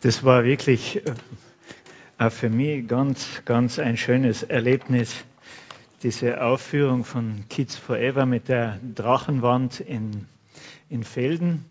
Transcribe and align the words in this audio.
Das 0.00 0.22
war 0.22 0.44
wirklich 0.44 1.04
äh, 1.04 1.14
auch 2.18 2.30
für 2.30 2.50
mich 2.50 2.86
ganz, 2.86 3.42
ganz 3.44 3.80
ein 3.80 3.96
schönes 3.96 4.44
Erlebnis, 4.44 5.24
diese 6.04 6.40
Aufführung 6.40 7.04
von 7.04 7.46
Kids 7.48 7.74
Forever 7.74 8.24
mit 8.24 8.48
der 8.48 8.78
Drachenwand 8.94 9.80
in, 9.80 10.26
in 10.88 11.02
Felden. 11.02 11.64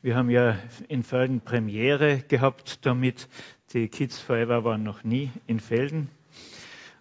Wir 0.00 0.14
haben 0.14 0.30
ja 0.30 0.56
in 0.86 1.02
Felden 1.02 1.40
Premiere 1.40 2.18
gehabt 2.28 2.86
damit. 2.86 3.28
Die 3.72 3.88
Kids 3.88 4.20
Forever 4.20 4.62
waren 4.62 4.84
noch 4.84 5.02
nie 5.02 5.32
in 5.48 5.58
Felden. 5.58 6.08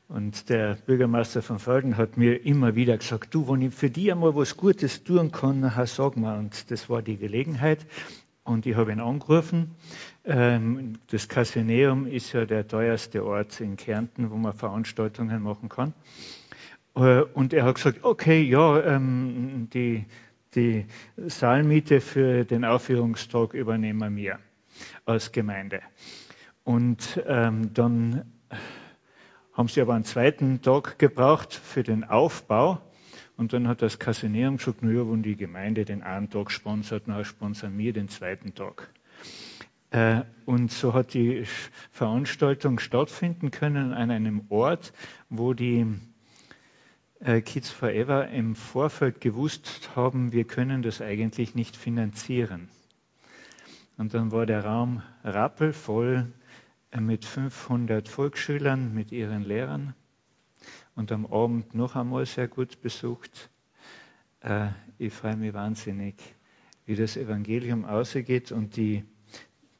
Und 0.07 0.49
der 0.49 0.79
Bürgermeister 0.87 1.43
von 1.43 1.59
Felden 1.59 1.95
hat 1.95 2.17
mir 2.17 2.43
immer 2.43 2.73
wieder 2.73 2.97
gesagt, 2.97 3.35
du, 3.35 3.47
wenn 3.47 3.61
ich 3.61 3.75
für 3.75 3.91
dich 3.91 4.11
einmal 4.11 4.35
was 4.35 4.57
Gutes 4.57 5.03
tun 5.03 5.31
kann, 5.31 5.71
sag 5.85 6.17
mal. 6.17 6.39
Und 6.39 6.71
das 6.71 6.89
war 6.89 7.03
die 7.03 7.17
Gelegenheit. 7.17 7.85
Und 8.43 8.65
ich 8.65 8.75
habe 8.75 8.91
ihn 8.91 8.99
angerufen. 8.99 9.75
Ähm, 10.25 10.99
das 11.07 11.27
Casineum 11.27 12.07
ist 12.07 12.33
ja 12.33 12.45
der 12.45 12.67
teuerste 12.67 13.23
Ort 13.23 13.61
in 13.61 13.77
Kärnten, 13.77 14.31
wo 14.31 14.35
man 14.35 14.53
Veranstaltungen 14.53 15.43
machen 15.43 15.69
kann. 15.69 15.93
Äh, 16.95 17.21
und 17.21 17.53
er 17.53 17.65
hat 17.65 17.75
gesagt, 17.75 18.03
okay, 18.03 18.41
ja, 18.41 18.81
ähm, 18.83 19.69
die, 19.73 20.05
die 20.55 20.85
Saalmiete 21.17 22.01
für 22.01 22.43
den 22.43 22.65
Aufführungstag 22.65 23.53
übernehmen 23.53 24.15
wir 24.15 24.39
als 25.05 25.31
Gemeinde. 25.31 25.81
Und 26.63 27.21
ähm, 27.27 27.73
dann 27.73 28.25
haben 29.53 29.67
sie 29.67 29.81
aber 29.81 29.93
einen 29.93 30.05
zweiten 30.05 30.61
Tag 30.61 30.97
gebraucht 30.99 31.53
für 31.53 31.83
den 31.83 32.03
Aufbau. 32.03 32.79
Und 33.41 33.53
dann 33.53 33.67
hat 33.67 33.81
das 33.81 33.97
Kassineum 33.97 34.57
gesagt, 34.57 34.83
naja, 34.83 34.99
wenn 34.99 35.23
die 35.23 35.35
Gemeinde 35.35 35.83
den 35.83 36.03
einen 36.03 36.29
Tag 36.29 36.51
sponsert, 36.51 37.07
dann 37.07 37.25
sponsern 37.25 37.75
wir 37.75 37.91
den 37.91 38.07
zweiten 38.07 38.53
Tag. 38.53 38.87
Äh, 39.89 40.21
und 40.45 40.71
so 40.71 40.93
hat 40.93 41.15
die 41.15 41.45
Veranstaltung 41.89 42.77
stattfinden 42.77 43.49
können 43.49 43.93
an 43.93 44.11
einem 44.11 44.43
Ort, 44.49 44.93
wo 45.31 45.55
die 45.55 45.87
äh, 47.19 47.41
Kids 47.41 47.71
Forever 47.71 48.27
im 48.27 48.53
Vorfeld 48.53 49.21
gewusst 49.21 49.89
haben, 49.95 50.33
wir 50.33 50.43
können 50.43 50.83
das 50.83 51.01
eigentlich 51.01 51.55
nicht 51.55 51.75
finanzieren. 51.75 52.69
Und 53.97 54.13
dann 54.13 54.31
war 54.31 54.45
der 54.45 54.65
Raum 54.65 55.01
rappelvoll 55.23 56.31
äh, 56.91 57.01
mit 57.01 57.25
500 57.25 58.07
Volksschülern, 58.07 58.93
mit 58.93 59.11
ihren 59.11 59.41
Lehrern 59.41 59.95
und 60.95 61.11
am 61.11 61.25
Abend 61.25 61.73
noch 61.75 61.95
einmal 61.95 62.25
sehr 62.25 62.47
gut 62.47 62.81
besucht. 62.81 63.49
Äh, 64.41 64.69
ich 64.97 65.13
freue 65.13 65.35
mich 65.35 65.53
wahnsinnig, 65.53 66.15
wie 66.85 66.95
das 66.95 67.17
Evangelium 67.17 67.85
ausgeht 67.85 68.51
und 68.51 68.75
die, 68.75 69.03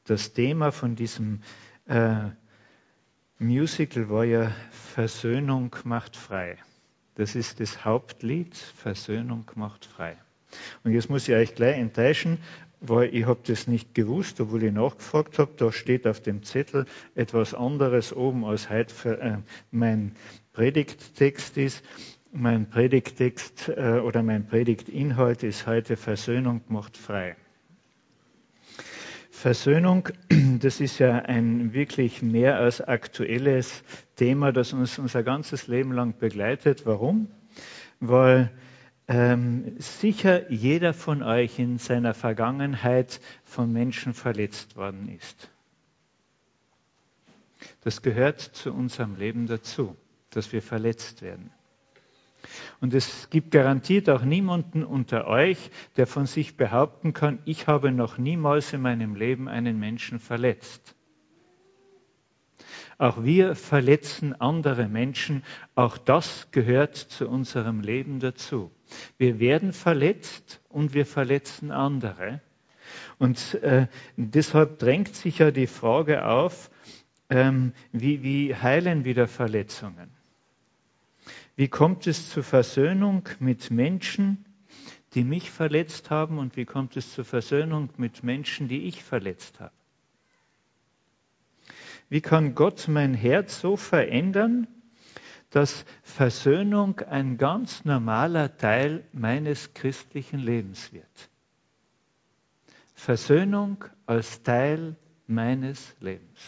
das 0.04 0.32
Thema 0.32 0.72
von 0.72 0.96
diesem 0.96 1.42
äh, 1.86 2.30
Musical 3.38 4.08
war 4.08 4.24
ja 4.24 4.52
Versöhnung 4.70 5.74
macht 5.84 6.16
frei. 6.16 6.58
Das 7.16 7.34
ist 7.34 7.60
das 7.60 7.84
Hauptlied, 7.84 8.56
Versöhnung 8.56 9.50
macht 9.54 9.84
frei. 9.84 10.16
Und 10.84 10.92
jetzt 10.92 11.10
muss 11.10 11.28
ich 11.28 11.34
euch 11.34 11.54
gleich 11.54 11.76
enttäuschen, 11.78 12.38
weil 12.80 13.14
ich 13.14 13.26
habe 13.26 13.40
das 13.46 13.66
nicht 13.66 13.94
gewusst, 13.94 14.40
obwohl 14.40 14.64
ich 14.64 14.72
nachgefragt 14.72 15.38
habe. 15.38 15.52
Da 15.56 15.72
steht 15.72 16.06
auf 16.06 16.20
dem 16.20 16.42
Zettel 16.42 16.86
etwas 17.14 17.54
anderes 17.54 18.12
oben 18.12 18.44
als 18.44 18.70
heute 18.70 18.94
für, 18.94 19.20
äh, 19.20 19.38
mein 19.70 20.12
Predigttext 20.52 21.56
ist. 21.56 21.84
Mein 22.32 22.68
Predigttext 22.68 23.68
äh, 23.68 24.00
oder 24.02 24.22
mein 24.22 24.46
Predigtinhalt 24.46 25.42
ist 25.42 25.66
heute 25.66 25.96
Versöhnung 25.96 26.62
macht 26.68 26.96
frei. 26.96 27.36
Versöhnung, 29.30 30.08
das 30.60 30.80
ist 30.80 30.98
ja 30.98 31.16
ein 31.18 31.72
wirklich 31.72 32.22
mehr 32.22 32.58
als 32.58 32.80
aktuelles 32.80 33.82
Thema, 34.16 34.52
das 34.52 34.72
uns 34.72 34.98
unser 34.98 35.22
ganzes 35.22 35.66
Leben 35.66 35.92
lang 35.92 36.16
begleitet. 36.18 36.86
Warum? 36.86 37.28
Weil 37.98 38.50
ähm, 39.08 39.74
sicher 39.78 40.50
jeder 40.50 40.94
von 40.94 41.22
euch 41.22 41.58
in 41.58 41.78
seiner 41.78 42.14
Vergangenheit 42.14 43.20
von 43.44 43.72
Menschen 43.72 44.14
verletzt 44.14 44.76
worden 44.76 45.08
ist. 45.08 45.50
Das 47.82 48.02
gehört 48.02 48.40
zu 48.40 48.72
unserem 48.72 49.16
Leben 49.16 49.46
dazu, 49.46 49.96
dass 50.36 50.52
wir 50.52 50.62
verletzt 50.62 51.22
werden. 51.22 51.50
Und 52.80 52.94
es 52.94 53.30
gibt 53.30 53.52
garantiert 53.52 54.10
auch 54.10 54.22
niemanden 54.22 54.84
unter 54.84 55.26
euch, 55.26 55.70
der 55.96 56.06
von 56.06 56.26
sich 56.26 56.56
behaupten 56.56 57.12
kann, 57.12 57.38
ich 57.44 57.68
habe 57.68 57.92
noch 57.92 58.18
niemals 58.18 58.72
in 58.72 58.82
meinem 58.82 59.14
Leben 59.14 59.48
einen 59.48 59.78
Menschen 59.78 60.18
verletzt. 60.18 60.96
Auch 62.98 63.24
wir 63.24 63.56
verletzen 63.56 64.40
andere 64.40 64.88
Menschen. 64.88 65.42
Auch 65.74 65.98
das 65.98 66.50
gehört 66.52 66.96
zu 66.96 67.28
unserem 67.28 67.80
Leben 67.80 68.20
dazu. 68.20 68.70
Wir 69.18 69.40
werden 69.40 69.72
verletzt 69.72 70.60
und 70.68 70.94
wir 70.94 71.06
verletzen 71.06 71.70
andere. 71.70 72.40
Und 73.18 73.54
äh, 73.54 73.88
deshalb 74.16 74.78
drängt 74.78 75.14
sich 75.14 75.38
ja 75.38 75.50
die 75.50 75.66
Frage 75.66 76.26
auf, 76.26 76.70
ähm, 77.30 77.72
wie, 77.90 78.22
wie 78.22 78.54
heilen 78.54 79.04
wieder 79.04 79.26
Verletzungen? 79.26 80.21
Wie 81.56 81.68
kommt 81.68 82.06
es 82.06 82.30
zur 82.30 82.42
Versöhnung 82.42 83.28
mit 83.38 83.70
Menschen, 83.70 84.44
die 85.14 85.24
mich 85.24 85.50
verletzt 85.50 86.10
haben 86.10 86.38
und 86.38 86.56
wie 86.56 86.64
kommt 86.64 86.96
es 86.96 87.12
zur 87.12 87.24
Versöhnung 87.24 87.90
mit 87.98 88.22
Menschen, 88.22 88.68
die 88.68 88.84
ich 88.84 89.04
verletzt 89.04 89.60
habe? 89.60 89.74
Wie 92.08 92.20
kann 92.20 92.54
Gott 92.54 92.88
mein 92.88 93.14
Herz 93.14 93.60
so 93.60 93.76
verändern, 93.76 94.66
dass 95.50 95.84
Versöhnung 96.02 97.00
ein 97.00 97.36
ganz 97.36 97.84
normaler 97.84 98.56
Teil 98.56 99.04
meines 99.12 99.74
christlichen 99.74 100.38
Lebens 100.38 100.92
wird? 100.92 101.30
Versöhnung 102.94 103.84
als 104.06 104.42
Teil 104.42 104.96
meines 105.26 105.94
Lebens, 106.00 106.40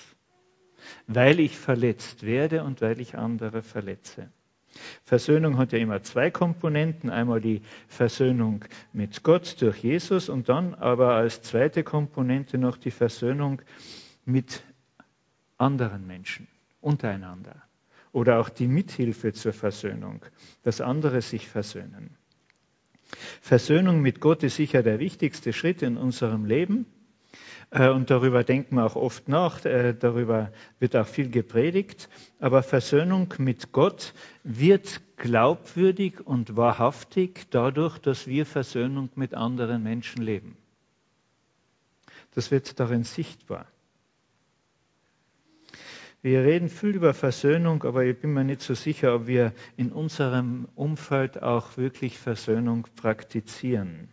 weil 1.07 1.41
ich 1.41 1.59
verletzt 1.59 2.23
werde 2.23 2.63
und 2.65 2.81
weil 2.81 3.01
ich 3.01 3.17
andere 3.17 3.63
verletze. 3.63 4.31
Versöhnung 5.05 5.59
hat 5.59 5.73
ja 5.73 5.79
immer 5.79 6.03
zwei 6.03 6.31
Komponenten. 6.31 7.11
Einmal 7.11 7.41
die 7.41 7.63
Versöhnung 7.89 8.65
mit 8.93 9.23
Gott 9.23 9.61
durch 9.61 9.79
Jesus 9.79 10.29
und 10.29 10.49
dann 10.49 10.75
aber 10.75 11.15
als 11.15 11.43
zweite 11.43 11.83
Komponente 11.83 12.59
noch 12.59 12.77
die 12.77 12.91
Versöhnung 12.91 13.63
mit 14.25 14.63
anderen 15.59 16.07
Menschen, 16.07 16.49
untereinander. 16.81 17.63
Oder 18.13 18.39
auch 18.39 18.49
die 18.49 18.69
Mithilfe 18.69 19.33
zur 19.33 19.53
Versöhnung, 19.53 20.25
dass 20.63 20.81
andere 20.81 21.21
sich 21.21 21.49
versöhnen. 21.49 22.17
Versöhnung 23.41 24.01
mit 24.01 24.21
Gott 24.21 24.43
ist 24.43 24.57
sicher 24.57 24.83
der 24.83 24.99
wichtigste 24.99 25.53
Schritt 25.53 25.83
in 25.83 25.97
unserem 25.97 26.45
Leben. 26.45 26.87
Äh, 27.75 27.89
und 27.89 28.09
darüber 28.11 28.45
denken 28.45 28.77
wir 28.77 28.87
auch 28.87 28.95
oft 28.95 29.29
nach, 29.29 29.65
äh, 29.65 29.95
darüber 29.95 30.53
wird 30.79 30.95
auch 30.95 31.09
viel 31.09 31.29
gepredigt. 31.29 32.09
Aber 32.39 32.63
Versöhnung 32.63 33.35
mit 33.39 33.73
Gott 33.73 34.15
wird 34.45 35.01
glaubwürdig 35.17 36.25
und 36.25 36.57
wahrhaftig 36.57 37.51
dadurch, 37.51 37.99
dass 37.99 38.29
wir 38.29 38.47
Versöhnung 38.47 39.11
mit 39.17 39.35
anderen 39.35 39.83
Menschen 39.83 40.23
leben. 40.23 40.57
Das 42.35 42.53
wird 42.53 42.79
darin 42.79 43.03
sichtbar. 43.03 43.67
Wir 46.23 46.43
reden 46.43 46.69
viel 46.69 46.91
über 46.91 47.13
Versöhnung, 47.13 47.83
aber 47.83 48.05
ich 48.05 48.19
bin 48.19 48.33
mir 48.33 48.45
nicht 48.45 48.63
so 48.63 48.75
sicher, 48.75 49.17
ob 49.17 49.27
wir 49.27 49.53
in 49.77 49.93
unserem 49.93 50.69
Umfeld 50.75 51.43
auch 51.43 51.77
wirklich 51.77 52.19
Versöhnung 52.19 52.87
praktizieren. 52.97 54.09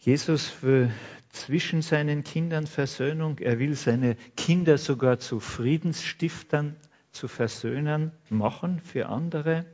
Jesus 0.00 0.62
will 0.62 0.90
zwischen 1.30 1.82
seinen 1.82 2.24
Kindern 2.24 2.66
Versöhnung. 2.66 3.38
Er 3.38 3.58
will 3.58 3.74
seine 3.74 4.16
Kinder 4.36 4.78
sogar 4.78 5.18
zu 5.18 5.40
Friedensstiftern, 5.40 6.76
zu 7.12 7.28
Versöhnern 7.28 8.12
machen 8.28 8.80
für 8.80 9.08
andere. 9.08 9.64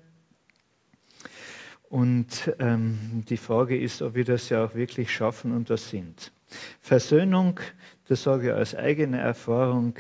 Und 1.89 2.55
ähm, 2.59 3.25
die 3.29 3.37
Frage 3.37 3.79
ist, 3.79 4.03
ob 4.03 4.15
wir 4.15 4.25
das 4.25 4.49
ja 4.49 4.65
auch 4.65 4.75
wirklich 4.75 5.13
schaffen 5.13 5.53
und 5.53 5.71
das 5.71 5.89
sind. 5.91 6.33
Versöhnung, 6.81 7.61
das 8.09 8.23
sage 8.23 8.49
ich 8.49 8.53
aus 8.53 8.75
eigener 8.75 9.19
Erfahrung, 9.19 9.95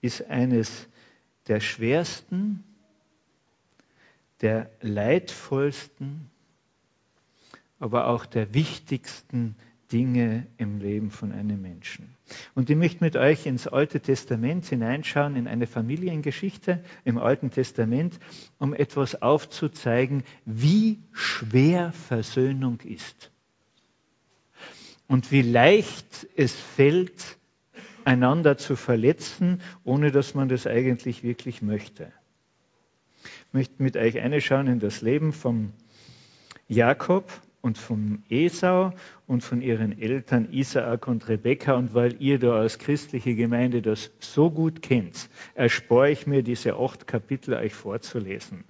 ist 0.00 0.28
eines 0.28 0.88
der 1.46 1.60
schwersten, 1.60 2.64
der 4.40 4.70
leidvollsten, 4.80 6.30
aber 7.80 8.08
auch 8.08 8.26
der 8.26 8.54
wichtigsten 8.54 9.56
Dinge 9.92 10.46
im 10.58 10.78
Leben 10.78 11.10
von 11.10 11.32
einem 11.32 11.62
Menschen. 11.62 12.14
Und 12.54 12.68
ich 12.68 12.76
möchte 12.76 13.02
mit 13.02 13.16
euch 13.16 13.46
ins 13.46 13.66
Alte 13.66 14.00
Testament 14.00 14.66
hineinschauen, 14.66 15.36
in 15.36 15.48
eine 15.48 15.66
Familiengeschichte 15.66 16.84
im 17.04 17.18
Alten 17.18 17.50
Testament, 17.50 18.18
um 18.58 18.74
etwas 18.74 19.22
aufzuzeigen, 19.22 20.24
wie 20.44 20.98
schwer 21.12 21.92
Versöhnung 21.92 22.80
ist. 22.82 23.30
Und 25.06 25.32
wie 25.32 25.42
leicht 25.42 26.28
es 26.36 26.54
fällt, 26.54 27.38
einander 28.04 28.58
zu 28.58 28.76
verletzen, 28.76 29.60
ohne 29.84 30.10
dass 30.12 30.34
man 30.34 30.48
das 30.48 30.66
eigentlich 30.66 31.22
wirklich 31.22 31.62
möchte. 31.62 32.12
Ich 33.22 33.54
möchte 33.54 33.82
mit 33.82 33.96
euch 33.96 34.18
einschauen 34.18 34.66
in 34.66 34.80
das 34.80 35.00
Leben 35.00 35.32
vom 35.32 35.72
Jakob 36.68 37.30
und 37.60 37.78
vom 37.78 38.22
Esau 38.28 38.92
und 39.26 39.42
von 39.42 39.60
ihren 39.60 40.00
Eltern 40.00 40.48
Isaak 40.52 41.08
und 41.08 41.28
Rebekka. 41.28 41.74
Und 41.74 41.94
weil 41.94 42.16
ihr 42.20 42.38
da 42.38 42.58
als 42.58 42.78
christliche 42.78 43.34
Gemeinde 43.34 43.82
das 43.82 44.10
so 44.20 44.50
gut 44.50 44.82
kennt, 44.82 45.28
erspare 45.54 46.10
ich 46.10 46.26
mir 46.26 46.42
diese 46.42 46.76
acht 46.76 47.06
Kapitel 47.06 47.54
euch 47.54 47.74
vorzulesen. 47.74 48.64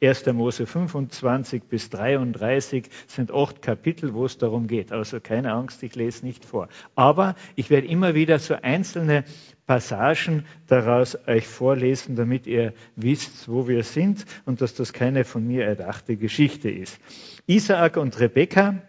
1. 0.00 0.26
Mose 0.32 0.66
25 0.66 1.64
bis 1.64 1.90
33 1.90 2.88
sind 3.06 3.32
acht 3.32 3.62
Kapitel, 3.62 4.14
wo 4.14 4.24
es 4.24 4.38
darum 4.38 4.66
geht. 4.66 4.92
Also 4.92 5.20
keine 5.20 5.52
Angst, 5.52 5.82
ich 5.82 5.94
lese 5.94 6.26
nicht 6.26 6.44
vor. 6.44 6.68
Aber 6.94 7.34
ich 7.56 7.70
werde 7.70 7.86
immer 7.86 8.14
wieder 8.14 8.38
so 8.38 8.54
einzelne 8.60 9.24
Passagen 9.66 10.44
daraus 10.66 11.16
euch 11.26 11.46
vorlesen, 11.46 12.16
damit 12.16 12.46
ihr 12.46 12.74
wisst, 12.96 13.48
wo 13.48 13.66
wir 13.66 13.82
sind 13.82 14.26
und 14.44 14.60
dass 14.60 14.74
das 14.74 14.92
keine 14.92 15.24
von 15.24 15.46
mir 15.46 15.64
erdachte 15.64 16.16
Geschichte 16.16 16.70
ist. 16.70 16.98
Isaak 17.46 17.96
und 17.96 18.18
Rebekka 18.20 18.82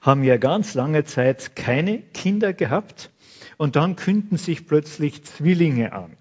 haben 0.00 0.24
ja 0.24 0.36
ganz 0.36 0.74
lange 0.74 1.04
Zeit 1.04 1.56
keine 1.56 1.98
Kinder 1.98 2.52
gehabt 2.52 3.10
und 3.56 3.76
dann 3.76 3.96
künden 3.96 4.38
sich 4.38 4.66
plötzlich 4.66 5.24
Zwillinge 5.24 5.92
an. 5.92 6.16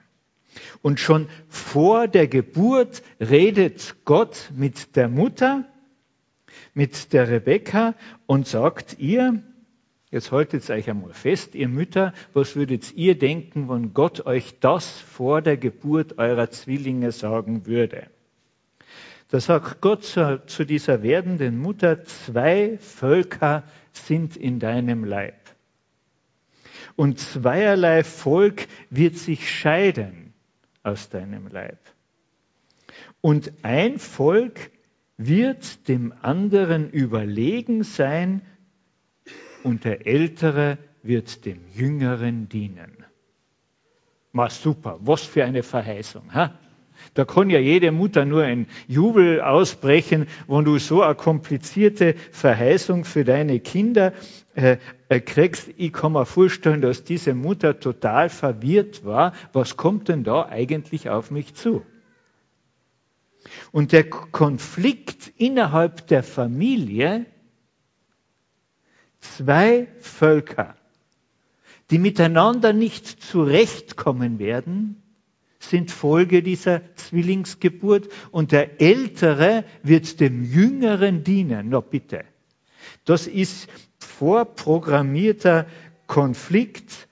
Und 0.82 1.00
schon 1.00 1.28
vor 1.48 2.08
der 2.08 2.28
Geburt 2.28 3.04
redet 3.20 3.96
Gott 4.06 4.52
mit 4.56 4.96
der 4.96 5.08
Mutter, 5.08 5.66
mit 6.74 7.14
der 7.14 7.30
Rebekka 7.30 7.96
und 8.26 8.48
sagt 8.48 9.00
ihr, 9.00 9.42
jetzt 10.12 10.32
haltet 10.32 10.70
euch 10.70 10.90
einmal 10.90 11.14
fest, 11.14 11.56
ihr 11.56 11.68
Mütter, 11.68 12.14
was 12.34 12.56
würdet 12.56 12.94
ihr 12.94 13.18
denken, 13.18 13.70
wenn 13.70 13.94
Gott 13.94 14.26
euch 14.26 14.60
das 14.60 15.00
vor 15.00 15.42
der 15.42 15.58
Geburt 15.58 16.18
eurer 16.18 16.50
Zwillinge 16.50 17.12
sagen 17.12 17.66
würde? 17.66 18.08
Da 19.30 19.40
sagt 19.40 19.82
Gott 19.82 20.04
zu, 20.04 20.44
zu 20.46 20.64
dieser 20.64 21.02
werdenden 21.02 21.58
Mutter, 21.58 22.04
zwei 22.04 22.78
Völker 22.78 23.64
sind 23.92 24.38
in 24.38 24.60
deinem 24.60 25.04
Leib. 25.04 25.34
Und 26.96 27.20
zweierlei 27.20 28.04
Volk 28.04 28.68
wird 28.92 29.16
sich 29.16 29.50
scheiden 29.50 30.23
aus 30.84 31.10
deinem 31.10 31.48
Leib. 31.48 31.80
Und 33.22 33.52
ein 33.64 33.98
Volk 33.98 34.72
wird 35.18 35.88
dem 35.88 36.14
anderen 36.22 36.90
überlegen 36.90 37.84
sein 37.84 38.42
und 39.64 39.86
der 39.86 40.06
Ältere 40.06 40.78
wird 41.02 41.46
dem 41.46 41.68
Jüngeren 41.74 42.50
dienen. 42.50 43.06
Ma 44.32 44.50
super, 44.50 45.00
was 45.02 45.24
für 45.24 45.46
eine 45.46 45.64
Verheißung. 45.64 46.34
Ha? 46.34 46.60
Da 47.14 47.26
kann 47.26 47.50
ja 47.50 47.60
jede 47.60 47.92
Mutter 47.92 48.26
nur 48.26 48.44
ein 48.44 48.68
Jubel 48.88 49.42
ausbrechen, 49.42 50.28
wenn 50.48 50.66
du 50.66 50.78
so 50.80 51.02
eine 51.02 51.16
komplizierte 51.16 52.16
Verheißung 52.32 53.06
für 53.06 53.24
deine 53.24 53.60
Kinder 53.60 54.14
äh, 54.56 54.78
äh, 55.10 55.20
kriegst. 55.20 55.70
Ich 55.78 55.94
kann 55.94 56.14
mir 56.14 56.26
vorstellen, 56.26 56.82
dass 56.82 57.04
diese 57.04 57.34
Mutter 57.34 57.80
total 57.80 58.30
verwirrt 58.30 59.06
war. 59.06 59.34
Was 59.52 59.78
kommt 59.78 60.10
denn 60.10 60.24
da 60.24 60.48
eigentlich 60.48 61.10
auf 61.10 61.32
mich 61.32 61.54
zu? 61.54 61.84
Und 63.72 63.92
der 63.92 64.10
Konflikt 64.10 65.32
innerhalb 65.38 66.08
der 66.08 66.24
Familie, 66.24 67.26
zwei 69.20 69.88
Völker, 70.00 70.76
die 71.92 72.00
miteinander 72.00 72.74
nicht 72.74 73.06
zurechtkommen 73.22 74.40
werden, 74.40 75.03
sind 75.64 75.92
Folge 75.92 76.44
dieser 76.44 76.82
Zwillingsgeburt 76.96 78.10
und 78.32 78.52
der 78.52 78.82
Ältere 78.82 79.64
wird 79.82 80.20
dem 80.20 80.44
Jüngeren 80.44 81.24
dienen. 81.24 81.70
Na 81.70 81.80
bitte. 81.80 82.26
Das 83.06 83.28
ist 83.28 83.70
vorprogrammierter 84.00 85.66
Konflikt 86.08 87.08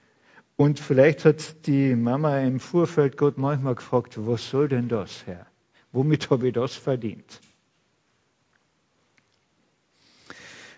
und 0.56 0.80
vielleicht 0.80 1.26
hat 1.26 1.66
die 1.66 1.96
Mama 1.96 2.40
im 2.40 2.60
Vorfeld 2.60 3.18
Gott 3.18 3.38
manchmal 3.38 3.76
gefragt, 3.76 4.16
was 4.18 4.50
soll 4.50 4.68
denn 4.68 4.90
das, 4.90 5.26
Herr? 5.26 5.48
Womit 5.92 6.30
habe 6.30 6.48
ich 6.50 6.54
das 6.54 6.76
verdient? 6.76 7.42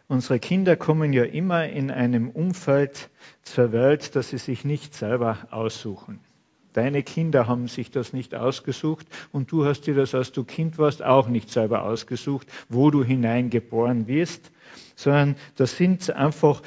Unsere 0.08 0.40
Kinder 0.40 0.76
kommen 0.76 1.12
ja 1.12 1.24
immer 1.24 1.68
in 1.68 1.90
einem 1.90 2.30
Umfeld 2.30 3.10
zur 3.42 3.72
Welt, 3.72 4.16
das 4.16 4.30
sie 4.30 4.38
sich 4.38 4.64
nicht 4.64 4.94
selber 4.94 5.48
aussuchen. 5.50 6.20
Deine 6.74 7.04
Kinder 7.04 7.48
haben 7.48 7.68
sich 7.68 7.92
das 7.92 8.14
nicht 8.14 8.36
ausgesucht 8.36 9.08
und 9.32 9.52
du 9.52 9.66
hast 9.66 9.82
dir 9.82 9.96
das, 9.96 10.16
als 10.16 10.32
du 10.32 10.44
Kind 10.44 10.78
warst, 10.78 11.04
auch 11.04 11.28
nicht 11.28 11.50
selber 11.50 11.84
ausgesucht, 11.84 12.48
wo 12.70 12.92
du 12.92 13.04
hineingeboren 13.04 14.08
wirst, 14.08 14.52
sondern 14.96 15.36
das 15.56 15.78
sind 15.78 16.10
einfach 16.12 16.62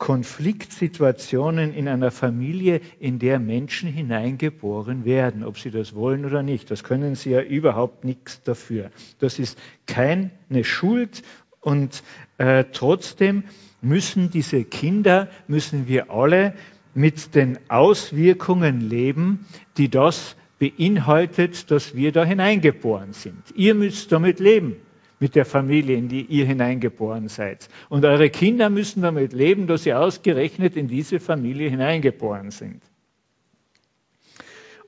Konfliktsituationen 0.00 1.74
in 1.74 1.86
einer 1.86 2.10
Familie, 2.10 2.80
in 3.00 3.18
der 3.18 3.38
Menschen 3.38 3.90
hineingeboren 3.90 5.04
werden, 5.04 5.44
ob 5.44 5.58
sie 5.58 5.70
das 5.70 5.94
wollen 5.94 6.24
oder 6.24 6.42
nicht. 6.42 6.70
Das 6.70 6.84
können 6.84 7.14
sie 7.16 7.32
ja 7.32 7.42
überhaupt 7.42 8.04
nichts 8.04 8.42
dafür. 8.42 8.90
Das 9.18 9.38
ist 9.38 9.58
keine 9.86 10.30
Schuld 10.62 11.22
und 11.60 12.02
äh, 12.38 12.64
trotzdem 12.72 13.44
müssen 13.82 14.30
diese 14.30 14.64
Kinder, 14.64 15.28
müssen 15.48 15.86
wir 15.86 16.10
alle 16.10 16.54
mit 16.94 17.34
den 17.34 17.58
Auswirkungen 17.68 18.80
leben, 18.80 19.46
die 19.76 19.88
das 19.88 20.36
beinhaltet, 20.58 21.70
dass 21.70 21.94
wir 21.94 22.12
da 22.12 22.24
hineingeboren 22.24 23.12
sind. 23.12 23.42
Ihr 23.54 23.74
müsst 23.74 24.12
damit 24.12 24.40
leben, 24.40 24.76
mit 25.18 25.34
der 25.34 25.44
Familie, 25.44 25.96
in 25.96 26.08
die 26.08 26.22
ihr 26.22 26.46
hineingeboren 26.46 27.28
seid. 27.28 27.68
Und 27.88 28.04
eure 28.04 28.30
Kinder 28.30 28.70
müssen 28.70 29.02
damit 29.02 29.32
leben, 29.32 29.66
dass 29.66 29.84
sie 29.84 29.94
ausgerechnet 29.94 30.76
in 30.76 30.88
diese 30.88 31.20
Familie 31.20 31.70
hineingeboren 31.70 32.50
sind. 32.50 32.82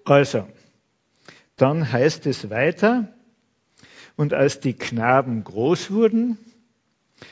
Also, 0.05 0.49
dann 1.57 1.93
heißt 1.93 2.27
es 2.27 2.51
weiter, 2.51 3.13
und 4.17 4.35
als 4.35 4.61
die 4.61 4.75
Knaben 4.75 5.45
groß 5.45 5.91
wurden, 5.91 6.39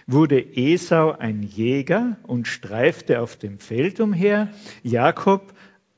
wurde 0.07 0.41
Esau 0.41 1.13
ein 1.13 1.43
Jäger 1.43 2.17
und 2.25 2.47
streifte 2.47 3.21
auf 3.21 3.37
dem 3.37 3.59
Feld 3.59 4.01
umher, 4.01 4.49
Jakob 4.83 5.53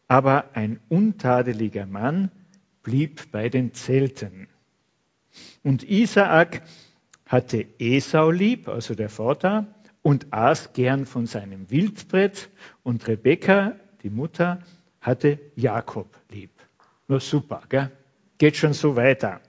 aber 0.08 0.50
ein 0.54 0.78
untadeliger 0.90 1.86
Mann 1.86 2.30
blieb 2.82 3.30
bei 3.32 3.48
den 3.48 3.72
Zelten. 3.72 4.46
Und 5.62 5.88
Isaak 5.88 6.62
hatte 7.24 7.64
Esau 7.78 8.30
lieb, 8.30 8.68
also 8.68 8.94
der 8.94 9.08
Vater, 9.08 9.66
und 10.02 10.32
aß 10.32 10.74
gern 10.74 11.06
von 11.06 11.26
seinem 11.26 11.70
Wildbrett, 11.70 12.50
und 12.82 13.08
Rebekka, 13.08 13.76
die 14.02 14.10
Mutter, 14.10 14.58
hatte 15.00 15.38
Jakob 15.56 16.08
lieb. 16.30 16.50
Na 17.08 17.18
super, 17.18 17.62
gell? 17.70 17.90
Geht 18.36 18.56
schon 18.56 18.74
so 18.74 18.96
weiter 18.96 19.40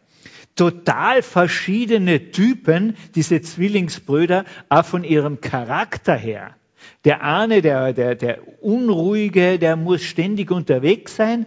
total 0.55 1.21
verschiedene 1.21 2.31
Typen, 2.31 2.95
diese 3.15 3.41
Zwillingsbrüder, 3.41 4.45
auch 4.69 4.85
von 4.85 5.03
ihrem 5.03 5.41
Charakter 5.41 6.15
her. 6.15 6.55
Der 7.05 7.23
eine, 7.23 7.61
der, 7.61 7.93
der, 7.93 8.15
der 8.15 8.63
Unruhige, 8.63 9.59
der 9.59 9.75
muss 9.75 10.03
ständig 10.03 10.51
unterwegs 10.51 11.15
sein, 11.15 11.45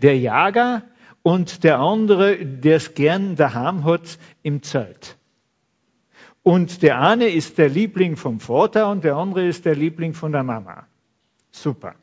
der 0.00 0.18
Jager, 0.18 0.82
und 1.24 1.64
der 1.64 1.78
andere, 1.78 2.36
der 2.36 2.76
es 2.76 2.92
gern 2.94 3.34
daheim 3.34 3.84
hat, 3.84 4.18
im 4.42 4.62
Zelt. 4.62 5.16
Und 6.42 6.82
der 6.82 7.00
eine 7.00 7.28
ist 7.28 7.56
der 7.56 7.70
Liebling 7.70 8.16
vom 8.16 8.40
Vater 8.40 8.90
und 8.90 9.04
der 9.04 9.16
andere 9.16 9.46
ist 9.46 9.64
der 9.64 9.74
Liebling 9.74 10.12
von 10.12 10.32
der 10.32 10.42
Mama. 10.42 10.86
Super. 11.50 11.94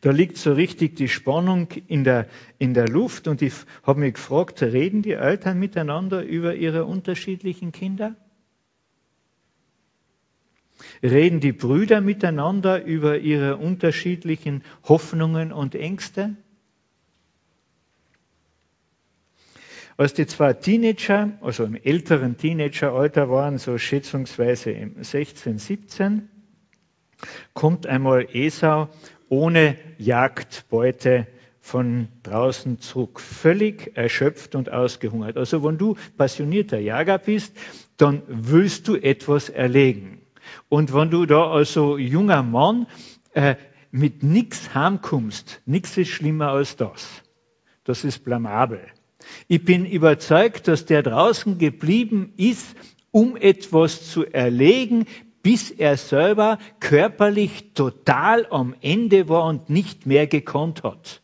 Da 0.00 0.10
liegt 0.10 0.36
so 0.36 0.52
richtig 0.52 0.96
die 0.96 1.08
Spannung 1.08 1.68
in 1.86 2.04
der, 2.04 2.28
in 2.58 2.74
der 2.74 2.88
Luft 2.88 3.26
und 3.28 3.42
ich 3.42 3.54
habe 3.82 4.00
mich 4.00 4.14
gefragt, 4.14 4.62
reden 4.62 5.02
die 5.02 5.12
Eltern 5.12 5.58
miteinander 5.58 6.22
über 6.22 6.54
ihre 6.54 6.84
unterschiedlichen 6.84 7.72
Kinder? 7.72 8.14
Reden 11.02 11.40
die 11.40 11.52
Brüder 11.52 12.00
miteinander 12.00 12.84
über 12.84 13.18
ihre 13.18 13.56
unterschiedlichen 13.56 14.62
Hoffnungen 14.84 15.52
und 15.52 15.74
Ängste? 15.74 16.36
Als 19.96 20.12
die 20.12 20.26
zwei 20.26 20.52
Teenager, 20.54 21.38
also 21.40 21.64
im 21.64 21.76
älteren 21.76 22.36
Teenageralter 22.36 23.30
waren, 23.30 23.58
so 23.58 23.78
schätzungsweise 23.78 24.72
im 24.72 25.02
16, 25.02 25.58
17, 25.58 26.28
kommt 27.52 27.86
einmal 27.86 28.26
Esau 28.32 28.88
ohne 29.34 29.76
Jagdbeute 29.98 31.26
von 31.60 32.08
draußen 32.22 32.78
zurück, 32.80 33.18
völlig 33.18 33.96
erschöpft 33.96 34.54
und 34.54 34.70
ausgehungert. 34.70 35.36
Also 35.36 35.64
wenn 35.64 35.76
du 35.76 35.96
passionierter 36.16 36.78
Jäger 36.78 37.18
bist, 37.18 37.56
dann 37.96 38.22
willst 38.28 38.86
du 38.86 38.96
etwas 38.96 39.48
erlegen. 39.48 40.20
Und 40.68 40.94
wenn 40.94 41.10
du 41.10 41.26
da 41.26 41.50
als 41.50 41.74
junger 41.74 42.42
Mann 42.42 42.86
äh, 43.32 43.56
mit 43.90 44.22
nichts 44.22 44.74
heimkommst, 44.74 45.62
nichts 45.66 45.96
ist 45.96 46.10
schlimmer 46.10 46.50
als 46.50 46.76
das. 46.76 47.22
Das 47.82 48.04
ist 48.04 48.24
blamabel. 48.24 48.80
Ich 49.48 49.64
bin 49.64 49.84
überzeugt, 49.84 50.68
dass 50.68 50.84
der 50.84 51.02
draußen 51.02 51.58
geblieben 51.58 52.34
ist, 52.36 52.76
um 53.10 53.36
etwas 53.36 54.10
zu 54.10 54.26
erlegen, 54.26 55.06
bis 55.44 55.70
er 55.70 55.98
selber 55.98 56.58
körperlich 56.80 57.74
total 57.74 58.46
am 58.50 58.74
Ende 58.80 59.28
war 59.28 59.44
und 59.44 59.68
nicht 59.68 60.06
mehr 60.06 60.26
gekonnt 60.26 60.82
hat. 60.82 61.20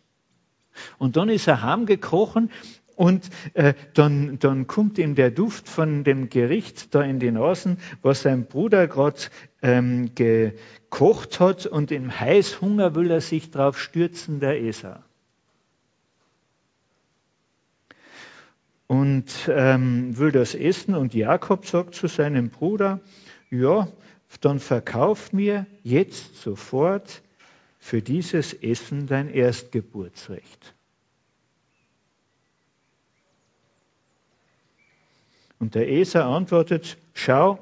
Und 0.98 1.16
dann 1.16 1.30
ist 1.30 1.48
er 1.48 1.62
heimgekrochen 1.62 2.50
und 2.96 3.30
äh, 3.54 3.72
dann, 3.94 4.38
dann 4.38 4.66
kommt 4.66 4.98
ihm 4.98 5.14
der 5.14 5.30
Duft 5.30 5.70
von 5.70 6.04
dem 6.04 6.28
Gericht 6.28 6.94
da 6.94 7.00
in 7.00 7.18
die 7.18 7.30
Nasen, 7.30 7.78
was 8.02 8.20
sein 8.20 8.44
Bruder 8.44 8.86
gerade 8.88 9.22
ähm, 9.62 10.14
gekocht 10.14 11.40
hat 11.40 11.64
und 11.64 11.90
im 11.90 12.20
Heißhunger 12.20 12.94
will 12.94 13.10
er 13.10 13.22
sich 13.22 13.50
drauf 13.50 13.80
stürzen, 13.80 14.38
der 14.38 14.62
Esau. 14.62 14.96
Und 18.86 19.48
ähm, 19.48 20.18
will 20.18 20.30
das 20.30 20.54
essen 20.54 20.94
und 20.94 21.14
Jakob 21.14 21.64
sagt 21.64 21.94
zu 21.94 22.06
seinem 22.06 22.50
Bruder, 22.50 23.00
ja, 23.50 23.88
dann 24.38 24.60
verkauf 24.60 25.32
mir 25.32 25.66
jetzt 25.82 26.36
sofort 26.36 27.22
für 27.78 28.02
dieses 28.02 28.52
Essen 28.54 29.06
dein 29.06 29.28
Erstgeburtsrecht. 29.28 30.74
Und 35.58 35.74
der 35.74 35.90
Esau 35.90 36.34
antwortet, 36.34 36.96
schau, 37.12 37.58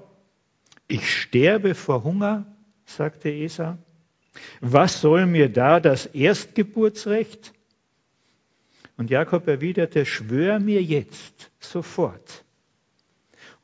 ich 0.87 1.11
sterbe 1.11 1.75
vor 1.75 2.05
Hunger, 2.05 2.47
sagte 2.85 3.31
Esau. 3.31 3.77
Was 4.61 5.01
soll 5.01 5.27
mir 5.27 5.49
da 5.49 5.81
das 5.81 6.07
Erstgeburtsrecht? 6.07 7.53
Und 8.97 9.11
Jakob 9.11 9.47
erwiderte, 9.47 10.07
schwör 10.07 10.59
mir 10.59 10.83
jetzt 10.83 11.51
sofort. 11.61 12.45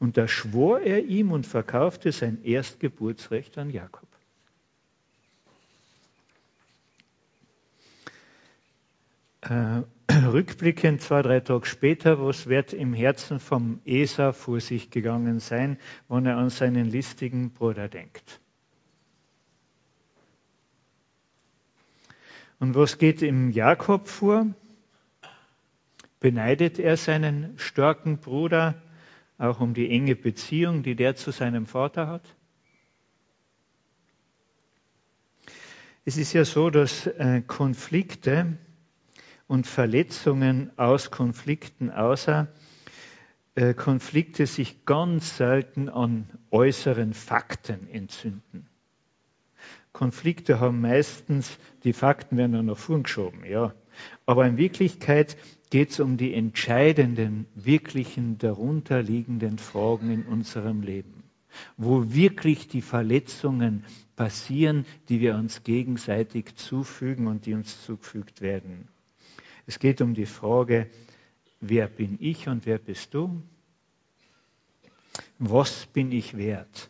Und 0.04 0.18
da 0.18 0.28
schwor 0.28 0.80
er 0.80 1.02
ihm 1.06 1.32
und 1.32 1.46
verkaufte 1.46 2.12
sein 2.12 2.44
Erstgeburtsrecht 2.44 3.56
an 3.56 3.70
Jakob. 3.70 4.06
Äh, 9.40 9.80
rückblickend 10.26 11.00
zwei, 11.00 11.22
drei 11.22 11.40
Tage 11.40 11.64
später, 11.64 12.20
was 12.20 12.48
wird 12.48 12.74
im 12.74 12.92
Herzen 12.92 13.40
vom 13.40 13.80
Esau 13.86 14.32
vor 14.32 14.60
sich 14.60 14.90
gegangen 14.90 15.40
sein, 15.40 15.78
wenn 16.10 16.26
er 16.26 16.36
an 16.36 16.50
seinen 16.50 16.84
listigen 16.90 17.52
Bruder 17.52 17.88
denkt. 17.88 18.40
Und 22.60 22.74
was 22.74 22.98
geht 22.98 23.22
im 23.22 23.52
Jakob 23.52 24.08
vor? 24.08 24.48
Beneidet 26.20 26.78
er 26.78 26.98
seinen 26.98 27.58
starken 27.58 28.18
Bruder 28.18 28.82
auch 29.38 29.60
um 29.60 29.74
die 29.74 29.90
enge 29.90 30.16
Beziehung, 30.16 30.82
die 30.82 30.94
der 30.94 31.16
zu 31.16 31.30
seinem 31.30 31.66
Vater 31.66 32.06
hat? 32.06 32.36
Es 36.04 36.16
ist 36.16 36.32
ja 36.34 36.44
so, 36.44 36.70
dass 36.70 37.06
äh, 37.06 37.42
Konflikte 37.46 38.58
und 39.46 39.66
Verletzungen 39.66 40.70
aus 40.78 41.10
Konflikten 41.10 41.90
außer 41.90 42.48
äh, 43.54 43.72
Konflikte 43.72 44.46
sich 44.46 44.84
ganz 44.84 45.36
selten 45.36 45.88
an 45.88 46.28
äußeren 46.50 47.14
Fakten 47.14 47.88
entzünden. 47.88 48.68
Konflikte 49.92 50.58
haben 50.58 50.80
meistens, 50.80 51.56
die 51.84 51.92
Fakten 51.92 52.36
werden 52.36 52.52
dann 52.52 52.66
nach 52.66 52.76
vorn 52.76 53.04
geschoben, 53.04 53.44
ja. 53.44 53.72
Aber 54.26 54.44
in 54.44 54.56
Wirklichkeit 54.56 55.36
geht 55.74 55.90
es 55.90 55.98
um 55.98 56.16
die 56.16 56.34
entscheidenden, 56.34 57.46
wirklichen, 57.56 58.38
darunterliegenden 58.38 59.58
Fragen 59.58 60.08
in 60.08 60.22
unserem 60.22 60.82
Leben, 60.82 61.24
wo 61.76 62.14
wirklich 62.14 62.68
die 62.68 62.80
Verletzungen 62.80 63.84
passieren, 64.14 64.86
die 65.08 65.18
wir 65.18 65.34
uns 65.34 65.64
gegenseitig 65.64 66.54
zufügen 66.54 67.26
und 67.26 67.46
die 67.46 67.54
uns 67.54 67.82
zugefügt 67.82 68.40
werden. 68.40 68.86
Es 69.66 69.80
geht 69.80 70.00
um 70.00 70.14
die 70.14 70.26
Frage, 70.26 70.88
wer 71.60 71.88
bin 71.88 72.18
ich 72.20 72.46
und 72.46 72.66
wer 72.66 72.78
bist 72.78 73.12
du? 73.12 73.42
Was 75.40 75.86
bin 75.86 76.12
ich 76.12 76.36
wert? 76.36 76.88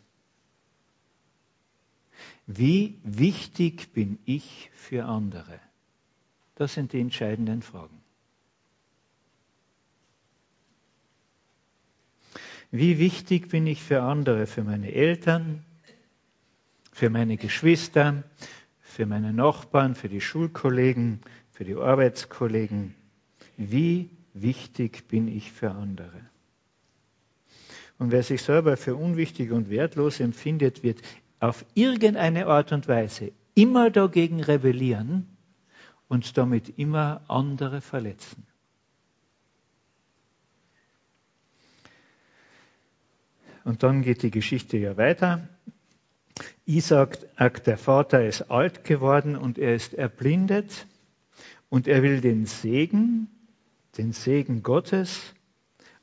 Wie 2.45 2.99
wichtig 3.03 3.93
bin 3.93 4.19
ich 4.25 4.69
für 4.75 5.05
andere? 5.05 5.59
Das 6.53 6.75
sind 6.75 6.93
die 6.93 6.99
entscheidenden 6.99 7.63
Fragen. 7.63 8.04
Wie 12.77 12.99
wichtig 12.99 13.47
bin 13.47 13.67
ich 13.67 13.81
für 13.81 14.01
andere, 14.01 14.47
für 14.47 14.65
meine 14.65 14.91
Eltern, 14.91 15.63
für 16.91 17.09
meine 17.09 17.37
Geschwister, 17.37 18.25
für 18.81 19.05
meine 19.05 19.31
Nachbarn, 19.31 19.95
für 19.95 20.09
die 20.09 20.19
Schulkollegen, 20.19 21.21
für 21.51 21.63
die 21.63 21.75
Arbeitskollegen. 21.75 22.93
Wie 23.55 24.09
wichtig 24.33 25.07
bin 25.07 25.29
ich 25.29 25.53
für 25.53 25.71
andere? 25.71 26.19
Und 27.97 28.11
wer 28.11 28.23
sich 28.23 28.41
selber 28.41 28.75
für 28.75 28.97
unwichtig 28.97 29.51
und 29.51 29.69
wertlos 29.69 30.19
empfindet, 30.19 30.83
wird 30.83 31.01
auf 31.39 31.63
irgendeine 31.75 32.47
Art 32.47 32.73
und 32.73 32.89
Weise 32.89 33.31
immer 33.53 33.89
dagegen 33.89 34.43
rebellieren 34.43 35.27
und 36.09 36.37
damit 36.37 36.77
immer 36.77 37.21
andere 37.29 37.79
verletzen. 37.79 38.45
Und 43.65 43.81
dann 43.81 44.03
geht 44.03 44.21
die 44.21 44.31
Geschichte 44.31 44.77
ja 44.77 44.95
weiter. 44.95 45.49
Isaac, 46.65 47.63
der 47.65 47.77
Vater, 47.77 48.25
ist 48.25 48.43
alt 48.43 48.83
geworden 48.83 49.35
und 49.35 49.57
er 49.57 49.75
ist 49.75 49.95
erblindet. 49.95 50.85
Und 51.67 51.87
er 51.87 52.03
will 52.03 52.21
den 52.21 52.45
Segen, 52.45 53.27
den 53.97 54.13
Segen 54.13 54.61
Gottes 54.61 55.33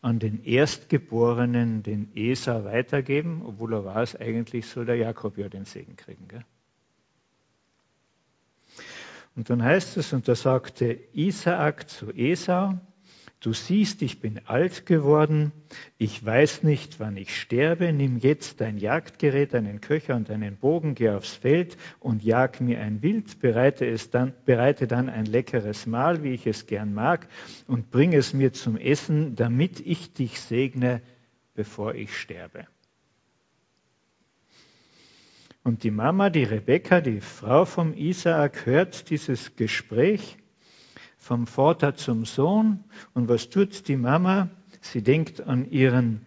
an 0.00 0.19
den 0.19 0.42
Erstgeborenen, 0.42 1.85
den 1.85 2.11
Esau, 2.16 2.64
weitergeben, 2.64 3.42
obwohl 3.47 3.75
er 3.75 3.85
weiß, 3.85 4.16
eigentlich 4.16 4.66
soll 4.66 4.85
der 4.85 4.97
Jakob 4.97 5.38
ja 5.38 5.49
den 5.49 5.64
Segen 5.64 5.95
kriegen. 5.95 6.26
Gell? 6.26 6.45
Und 9.37 9.50
dann 9.50 9.62
heißt 9.62 9.97
es, 9.99 10.12
und 10.12 10.26
da 10.26 10.35
sagte 10.35 10.99
Isaak 11.12 11.88
zu 11.88 12.11
Esau, 12.11 12.81
Du 13.42 13.52
siehst, 13.52 14.02
ich 14.02 14.20
bin 14.20 14.40
alt 14.46 14.87
geworden, 14.87 15.50
ich 15.99 16.25
weiß 16.25 16.62
nicht, 16.62 17.00
wann 17.00 17.16
ich 17.16 17.37
sterbe, 17.37 17.92
nimm 17.92 18.18
jetzt 18.18 18.61
dein 18.61 18.78
Jagdgerät, 18.78 19.52
einen 19.56 19.80
Köcher 19.80 20.14
und 20.14 20.30
einen 20.30 20.56
Bogen, 20.56 20.94
geh 20.94 21.11
aufs 21.11 21.34
Feld 21.34 21.76
und 21.99 22.22
jag 22.22 22.61
mir 22.61 22.80
ein 22.80 23.02
Wild, 23.02 23.40
bereite, 23.40 23.84
es 23.84 24.11
dann, 24.11 24.32
bereite 24.44 24.87
dann 24.87 25.08
ein 25.08 25.26
leckeres 25.26 25.87
Mahl, 25.87 26.22
wie 26.22 26.34
ich 26.34 26.46
es 26.46 26.66
gern 26.68 26.94
mag, 26.94 27.26
und 27.66 27.90
bring 27.90 28.12
es 28.12 28.32
mir 28.32 28.52
zum 28.52 28.76
Essen, 28.76 29.34
damit 29.34 29.80
ich 29.80 30.12
dich 30.12 30.38
segne, 30.38 31.02
bevor 31.54 31.96
ich 31.96 32.16
sterbe. 32.16 32.68
Und 35.64 35.82
die 35.82 35.90
Mama, 35.90 36.30
die 36.30 36.44
Rebekka, 36.44 37.00
die 37.00 37.20
Frau 37.20 37.64
vom 37.64 37.92
Isaak, 37.92 38.66
hört 38.66 39.11
dieses 39.11 39.56
Gespräch 39.56 40.37
vom 41.22 41.46
Vater 41.46 41.94
zum 41.94 42.24
Sohn. 42.24 42.82
Und 43.14 43.28
was 43.28 43.48
tut 43.48 43.86
die 43.86 43.96
Mama? 43.96 44.48
Sie 44.80 45.02
denkt 45.02 45.40
an 45.40 45.70
ihren 45.70 46.26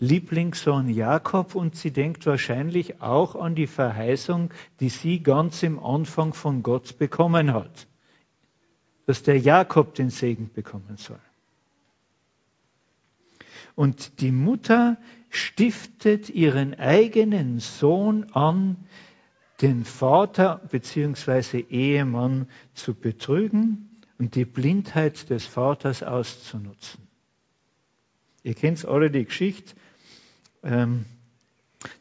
Lieblingssohn 0.00 0.90
Jakob 0.90 1.54
und 1.54 1.76
sie 1.76 1.90
denkt 1.90 2.26
wahrscheinlich 2.26 3.00
auch 3.00 3.36
an 3.36 3.54
die 3.54 3.66
Verheißung, 3.66 4.50
die 4.80 4.90
sie 4.90 5.22
ganz 5.22 5.62
im 5.62 5.82
Anfang 5.82 6.34
von 6.34 6.62
Gott 6.62 6.98
bekommen 6.98 7.54
hat, 7.54 7.86
dass 9.06 9.22
der 9.22 9.38
Jakob 9.38 9.94
den 9.94 10.10
Segen 10.10 10.50
bekommen 10.52 10.98
soll. 10.98 11.20
Und 13.74 14.20
die 14.20 14.30
Mutter 14.30 14.98
stiftet 15.30 16.28
ihren 16.28 16.74
eigenen 16.74 17.60
Sohn 17.60 18.24
an, 18.34 18.76
den 19.62 19.86
Vater 19.86 20.60
bzw. 20.70 21.60
Ehemann 21.70 22.46
zu 22.74 22.92
betrügen 22.92 23.88
und 24.18 24.34
die 24.34 24.44
Blindheit 24.44 25.30
des 25.30 25.46
Vaters 25.46 26.02
auszunutzen. 26.02 27.06
Ihr 28.42 28.54
kennt 28.54 28.84
alle 28.84 29.10
die 29.10 29.24
Geschichte. 29.24 29.74
Ähm, 30.62 31.06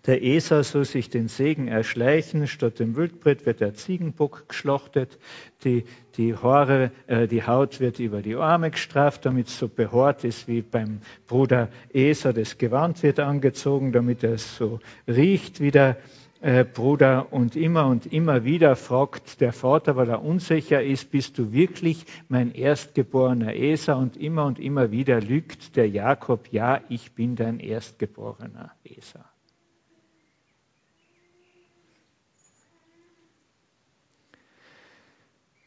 der 0.06 0.24
Esau 0.24 0.64
soll 0.64 0.86
sich 0.86 1.10
den 1.10 1.28
Segen 1.28 1.68
erschleichen, 1.68 2.48
statt 2.48 2.80
dem 2.80 2.96
Wildbrett 2.96 3.46
wird 3.46 3.60
der 3.60 3.74
Ziegenbock 3.74 4.48
geschlachtet, 4.48 5.18
die, 5.64 5.86
die, 6.18 6.36
Haare, 6.36 6.92
äh, 7.08 7.28
die 7.28 7.46
Haut 7.46 7.80
wird 7.80 8.00
über 8.00 8.22
die 8.22 8.36
Arme 8.36 8.72
gestraft, 8.72 9.26
damit 9.26 9.48
es 9.48 9.58
so 9.58 9.68
behaart 9.68 10.24
ist 10.24 10.48
wie 10.48 10.62
beim 10.62 11.00
Bruder 11.28 11.70
Esau, 11.94 12.32
das 12.32 12.58
Gewand 12.58 13.04
wird 13.04 13.20
angezogen, 13.20 13.92
damit 13.92 14.24
es 14.24 14.58
so 14.58 14.80
riecht 15.08 15.60
wie 15.60 15.72
der 15.72 15.98
äh, 16.44 16.66
Bruder. 16.66 17.32
Und 17.32 17.56
immer 17.56 17.88
und 17.88 18.06
immer 18.06 18.44
wieder 18.44 18.76
fragt 18.76 19.40
der 19.40 19.54
Vater, 19.54 19.96
weil 19.96 20.10
er 20.10 20.22
unsicher 20.22 20.84
ist, 20.84 21.10
bist 21.10 21.38
du 21.38 21.54
wirklich 21.54 22.06
mein 22.28 22.54
erstgeborener 22.54 23.56
Esau? 23.56 23.98
Und 23.98 24.18
immer 24.18 24.46
und 24.46 24.60
immer 24.60 24.92
wieder 24.92 25.22
lügt 25.22 25.78
der 25.78 25.90
Jakob, 25.90 26.50
ja, 26.52 26.82
ich 26.90 27.14
bin 27.14 27.38
dein 27.38 27.60
erstgeborener 27.60 28.74
Esau. 28.84 29.24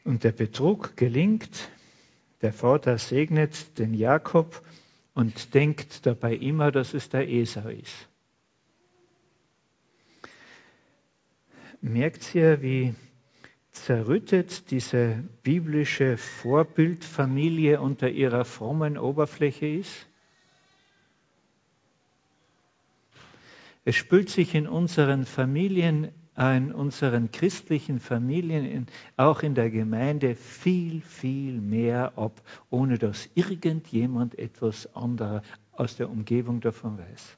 Und 0.03 0.23
der 0.23 0.31
Betrug 0.31 0.95
gelingt, 0.95 1.69
der 2.41 2.53
Vater 2.53 2.99
segnet 2.99 3.79
den 3.79 3.95
Jakob 3.95 4.61
und 5.15 5.55
denkt 5.55 6.05
dabei 6.05 6.35
immer, 6.35 6.71
dass 6.71 6.93
es 6.93 7.09
der 7.09 7.27
Esau 7.27 7.67
ist. 7.67 8.07
Merkt 11.89 12.35
ihr, 12.35 12.61
wie 12.61 12.95
zerrüttet 13.71 14.71
diese 14.71 15.23
biblische 15.43 16.17
Vorbildfamilie 16.17 17.79
unter 17.79 18.09
ihrer 18.09 18.43
frommen 18.43 18.97
Oberfläche 18.97 19.67
ist? 19.67 20.07
Es 23.85 23.95
spült 23.95 24.29
sich 24.29 24.53
in 24.53 24.67
unseren 24.67 25.25
Familien, 25.25 26.11
in 26.37 26.73
unseren 26.73 27.31
christlichen 27.31 28.01
Familien, 28.01 28.87
auch 29.15 29.41
in 29.41 29.55
der 29.55 29.69
Gemeinde 29.69 30.35
viel, 30.35 30.99
viel 30.99 31.61
mehr 31.61 32.17
ab, 32.17 32.41
ohne 32.69 32.97
dass 32.97 33.29
irgendjemand 33.33 34.37
etwas 34.37 34.93
anderes 34.93 35.41
aus 35.71 35.95
der 35.95 36.09
Umgebung 36.09 36.59
davon 36.59 36.97
weiß. 36.97 37.37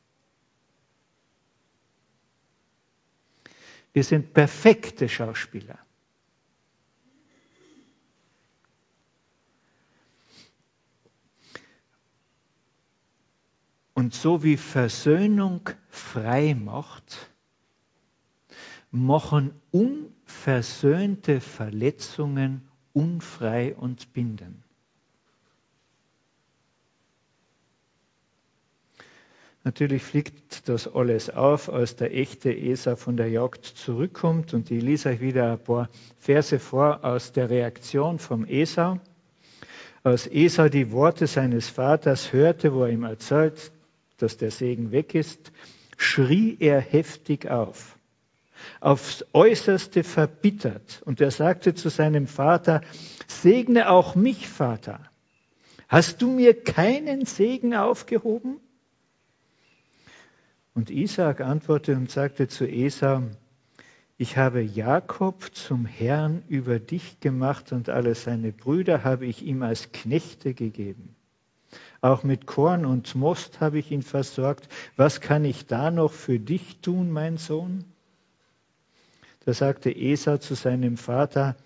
Wir 3.93 4.03
sind 4.03 4.34
perfekte 4.34 5.10
Schauspieler. 5.10 5.79
Und 13.93 14.13
so 14.13 14.43
wie 14.43 14.55
Versöhnung 14.55 15.69
frei 15.89 16.53
macht, 16.55 17.31
machen 18.91 19.60
unversöhnte 19.72 21.41
Verletzungen 21.41 22.69
unfrei 22.93 23.75
und 23.75 24.13
bindend. 24.13 24.69
Natürlich 29.70 30.02
fliegt 30.02 30.68
das 30.68 30.88
alles 30.88 31.30
auf, 31.30 31.72
als 31.72 31.96
der 31.96 32.12
echte 32.12 32.52
Esau 32.52 32.96
von 32.96 33.18
der 33.18 33.30
Jagd 33.30 33.66
zurückkommt. 33.66 34.56
Und 34.56 34.72
ich 34.72 34.82
lese 34.82 35.10
euch 35.10 35.22
wieder 35.22 35.52
ein 35.52 35.60
paar 35.60 35.90
Verse 36.18 36.58
vor 36.58 37.06
aus 37.06 37.34
der 37.34 37.52
Reaktion 37.52 38.18
vom 38.18 38.46
Esau. 38.46 39.00
Als 40.02 40.26
Esau 40.26 40.70
die 40.70 40.92
Worte 40.92 41.28
seines 41.28 41.70
Vaters 41.70 42.34
hörte, 42.34 42.74
wo 42.74 42.86
er 42.86 42.90
ihm 42.90 43.04
erzählt, 43.04 43.72
dass 44.18 44.38
der 44.38 44.50
Segen 44.50 44.92
weg 44.92 45.14
ist, 45.14 45.52
schrie 45.98 46.58
er 46.60 46.82
heftig 46.82 47.48
auf, 47.48 47.96
aufs 48.80 49.24
äußerste 49.34 50.04
verbittert. 50.04 51.04
Und 51.06 51.22
er 51.22 51.30
sagte 51.30 51.76
zu 51.76 51.90
seinem 51.90 52.26
Vater, 52.26 52.82
segne 53.28 53.92
auch 53.92 54.16
mich, 54.16 54.48
Vater. 54.48 55.00
Hast 55.88 56.24
du 56.24 56.32
mir 56.32 56.60
keinen 56.60 57.26
Segen 57.26 57.76
aufgehoben? 57.76 58.60
Und 60.80 60.92
Isaac 60.92 61.42
antwortete 61.42 61.98
und 61.98 62.10
sagte 62.10 62.48
zu 62.48 62.66
Esau, 62.66 63.24
ich 64.18 64.38
habe 64.38 64.62
Jakob 64.62 65.54
zum 65.54 65.86
Herrn 65.86 66.42
über 66.48 66.80
dich 66.80 67.20
gemacht 67.20 67.74
und 67.74 67.90
alle 67.90 68.16
seine 68.16 68.54
Brüder 68.54 69.04
habe 69.04 69.26
ich 69.26 69.44
ihm 69.44 69.62
als 69.62 69.92
Knechte 69.92 70.54
gegeben. 70.54 71.18
Auch 72.00 72.24
mit 72.24 72.46
Korn 72.46 72.86
und 72.86 73.13
Most 73.13 73.60
habe 73.60 73.78
ich 73.78 73.92
ihn 73.92 74.04
versorgt. 74.04 74.70
Was 74.96 75.20
kann 75.20 75.44
ich 75.44 75.65
da 75.65 75.92
noch 75.92 76.13
für 76.13 76.39
dich 76.39 76.80
tun, 76.80 77.12
mein 77.12 77.36
Sohn? 77.36 77.84
Da 79.44 79.52
sagte 79.52 79.94
Esau 79.94 80.38
zu 80.38 80.56
seinem 80.56 80.96
Vater, 80.96 81.58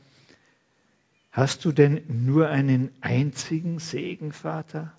Hast 1.31 1.65
du 1.65 1.71
denn 1.71 2.01
nur 2.07 2.49
einen 2.49 2.89
einzigen 3.01 3.77
Segen, 3.77 4.31
Vater? 4.31 4.91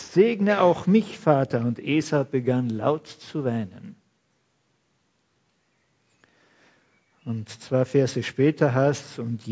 Segne 0.00 0.60
auch 0.60 0.86
mich, 0.86 1.18
Vater. 1.18 1.60
Und 1.60 1.78
Esau 1.78 2.24
begann 2.24 2.70
laut 2.70 3.06
zu 3.06 3.44
weinen. 3.44 3.96
Und 7.24 7.48
zwei 7.48 7.84
Verse 7.84 8.22
später 8.22 8.72
heißt 8.72 9.04
es, 9.04 9.18
und 9.18 9.42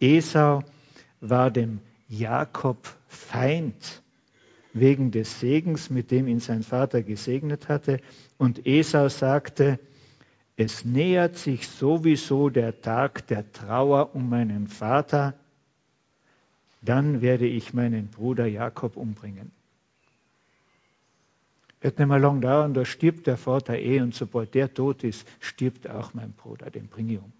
Esau 0.00 0.64
war 1.20 1.50
dem 1.50 1.80
Jakob 2.08 2.94
Feind 3.06 4.02
wegen 4.72 5.12
des 5.12 5.38
Segens, 5.38 5.88
mit 5.88 6.10
dem 6.10 6.26
ihn 6.26 6.40
sein 6.40 6.62
Vater 6.62 7.02
gesegnet 7.02 7.68
hatte. 7.68 8.00
Und 8.38 8.66
Esau 8.66 9.08
sagte, 9.08 9.78
es 10.56 10.84
nähert 10.84 11.36
sich 11.36 11.68
sowieso 11.68 12.50
der 12.50 12.80
Tag 12.80 13.26
der 13.28 13.50
Trauer 13.52 14.14
um 14.14 14.28
meinen 14.28 14.66
Vater, 14.66 15.34
dann 16.82 17.22
werde 17.22 17.46
ich 17.46 17.72
meinen 17.72 18.08
Bruder 18.08 18.46
Jakob 18.46 18.96
umbringen. 18.96 19.52
Wird 21.82 21.98
nicht 21.98 22.08
mehr 22.08 22.20
lang 22.20 22.40
dauern, 22.40 22.74
da 22.74 22.84
stirbt 22.84 23.26
der 23.26 23.36
Vater 23.36 23.76
eh 23.76 24.00
und 24.00 24.14
sobald 24.14 24.54
der 24.54 24.72
tot 24.72 25.02
ist, 25.02 25.26
stirbt 25.40 25.90
auch 25.90 26.14
mein 26.14 26.32
Bruder, 26.32 26.70
den 26.70 26.86
bringe 26.86 27.14
ich 27.14 27.18
um. 27.18 27.32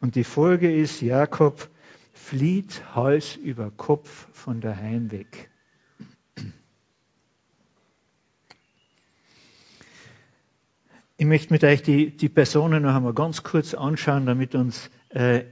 Und 0.00 0.14
die 0.14 0.24
Folge 0.24 0.72
ist, 0.72 1.00
Jakob 1.00 1.68
flieht 2.12 2.94
Hals 2.94 3.34
über 3.34 3.72
Kopf 3.72 4.28
von 4.32 4.60
daheim 4.60 5.10
weg. 5.10 5.50
Ich 11.16 11.26
möchte 11.26 11.52
mit 11.52 11.64
euch 11.64 11.82
die, 11.82 12.16
die 12.16 12.28
Personen 12.28 12.82
noch 12.82 12.94
einmal 12.94 13.14
ganz 13.14 13.42
kurz 13.42 13.74
anschauen, 13.74 14.26
damit 14.26 14.54
uns 14.54 14.90
äh, 15.08 15.44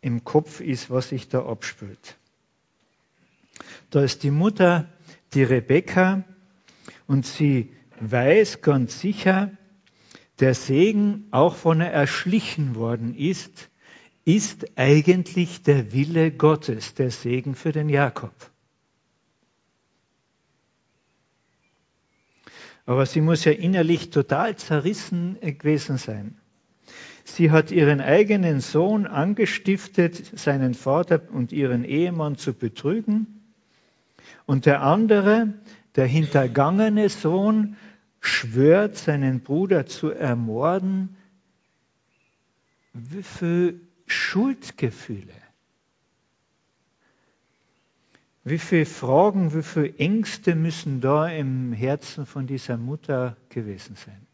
im 0.00 0.24
Kopf 0.24 0.60
ist, 0.60 0.90
was 0.90 1.10
sich 1.10 1.28
da 1.28 1.44
abspült. 1.46 2.16
Da 3.90 4.02
ist 4.02 4.22
die 4.22 4.30
Mutter, 4.30 4.88
die 5.34 5.42
Rebekka, 5.42 6.24
und 7.06 7.26
sie 7.26 7.72
weiß 8.00 8.62
ganz 8.62 9.00
sicher, 9.00 9.50
der 10.40 10.54
Segen, 10.54 11.28
auch 11.30 11.54
von 11.54 11.80
er 11.80 11.92
erschlichen 11.92 12.74
worden 12.74 13.14
ist, 13.14 13.70
ist 14.24 14.78
eigentlich 14.78 15.62
der 15.62 15.92
Wille 15.92 16.30
Gottes, 16.30 16.94
der 16.94 17.10
Segen 17.10 17.54
für 17.54 17.72
den 17.72 17.88
Jakob. 17.88 18.34
Aber 22.86 23.06
sie 23.06 23.20
muss 23.20 23.44
ja 23.44 23.52
innerlich 23.52 24.10
total 24.10 24.56
zerrissen 24.56 25.38
gewesen 25.40 25.98
sein. 25.98 26.40
Sie 27.24 27.50
hat 27.50 27.70
ihren 27.70 28.00
eigenen 28.00 28.60
Sohn 28.60 29.06
angestiftet, 29.06 30.38
seinen 30.38 30.74
Vater 30.74 31.22
und 31.30 31.52
ihren 31.52 31.84
Ehemann 31.84 32.36
zu 32.36 32.52
betrügen. 32.52 33.41
Und 34.46 34.66
der 34.66 34.82
andere, 34.82 35.54
der 35.96 36.06
hintergangene 36.06 37.08
Sohn, 37.08 37.76
schwört, 38.22 38.96
seinen 38.96 39.40
Bruder 39.40 39.86
zu 39.86 40.10
ermorden. 40.10 41.16
Wie 42.92 43.22
viele 43.22 43.74
Schuldgefühle, 44.06 45.34
wie 48.44 48.58
viele 48.58 48.86
Fragen, 48.86 49.54
wie 49.54 49.62
viele 49.62 49.96
Ängste 49.96 50.54
müssen 50.54 51.00
da 51.00 51.28
im 51.28 51.72
Herzen 51.72 52.26
von 52.26 52.46
dieser 52.46 52.76
Mutter 52.76 53.36
gewesen 53.48 53.96
sein? 53.96 54.26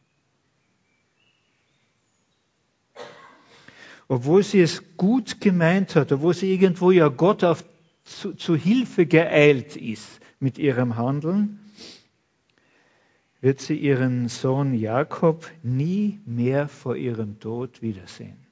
Obwohl 4.08 4.42
sie 4.42 4.60
es 4.62 4.96
gut 4.96 5.40
gemeint 5.40 5.94
hat, 5.94 6.12
obwohl 6.12 6.32
sie 6.32 6.50
irgendwo 6.50 6.90
ja 6.90 7.08
Gott 7.08 7.44
auf 7.44 7.62
zu, 8.08 8.34
zu 8.34 8.56
Hilfe 8.56 9.06
geeilt 9.06 9.76
ist 9.76 10.20
mit 10.40 10.58
ihrem 10.58 10.96
Handeln, 10.96 11.60
wird 13.40 13.60
sie 13.60 13.76
ihren 13.76 14.28
Sohn 14.28 14.74
Jakob 14.74 15.48
nie 15.62 16.20
mehr 16.26 16.68
vor 16.68 16.96
ihrem 16.96 17.38
Tod 17.38 17.82
wiedersehen. 17.82 18.48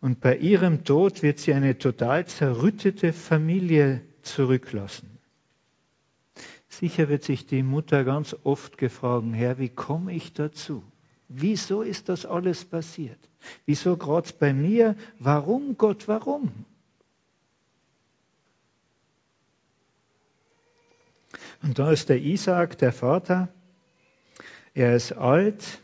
Und 0.00 0.20
bei 0.20 0.36
ihrem 0.36 0.84
Tod 0.84 1.22
wird 1.22 1.38
sie 1.38 1.54
eine 1.54 1.78
total 1.78 2.26
zerrüttete 2.26 3.12
Familie 3.12 4.02
zurücklassen. 4.22 5.18
Sicher 6.68 7.08
wird 7.08 7.24
sich 7.24 7.46
die 7.46 7.62
Mutter 7.62 8.04
ganz 8.04 8.36
oft 8.44 8.76
gefragt, 8.76 9.26
Herr, 9.32 9.58
wie 9.58 9.70
komme 9.70 10.12
ich 10.12 10.34
dazu? 10.34 10.84
Wieso 11.28 11.82
ist 11.82 12.08
das 12.08 12.24
alles 12.24 12.64
passiert? 12.64 13.18
Wieso 13.64 13.96
gerade 13.96 14.30
bei 14.38 14.52
mir? 14.52 14.96
Warum, 15.18 15.76
Gott, 15.76 16.08
warum? 16.08 16.64
Und 21.62 21.78
da 21.78 21.90
ist 21.90 22.08
der 22.08 22.20
Isaac, 22.20 22.78
der 22.78 22.92
Vater. 22.92 23.48
Er 24.74 24.94
ist 24.94 25.12
alt, 25.12 25.80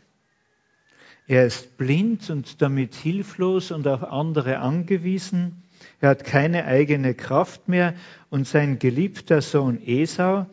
er 1.27 1.45
ist 1.45 1.77
blind 1.77 2.29
und 2.29 2.61
damit 2.61 2.95
hilflos 2.95 3.71
und 3.71 3.87
auf 3.87 4.03
andere 4.03 4.59
angewiesen. 4.59 5.63
Er 5.99 6.09
hat 6.09 6.23
keine 6.25 6.65
eigene 6.65 7.13
Kraft 7.15 7.67
mehr 7.67 7.95
und 8.29 8.47
sein 8.47 8.79
geliebter 8.79 9.41
Sohn 9.41 9.81
Esau 9.81 10.45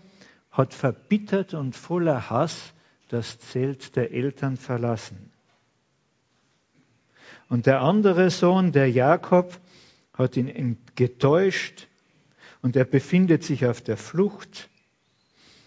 hat 0.50 0.74
verbittert 0.74 1.54
und 1.54 1.76
voller 1.76 2.30
Hass 2.30 2.72
das 3.12 3.38
Zelt 3.38 3.96
der 3.96 4.12
Eltern 4.12 4.56
verlassen. 4.56 5.30
Und 7.48 7.66
der 7.66 7.80
andere 7.80 8.30
Sohn, 8.30 8.72
der 8.72 8.88
Jakob, 8.88 9.58
hat 10.14 10.36
ihn 10.36 10.78
getäuscht 10.94 11.88
und 12.62 12.76
er 12.76 12.84
befindet 12.84 13.42
sich 13.42 13.66
auf 13.66 13.80
der 13.80 13.96
Flucht. 13.96 14.68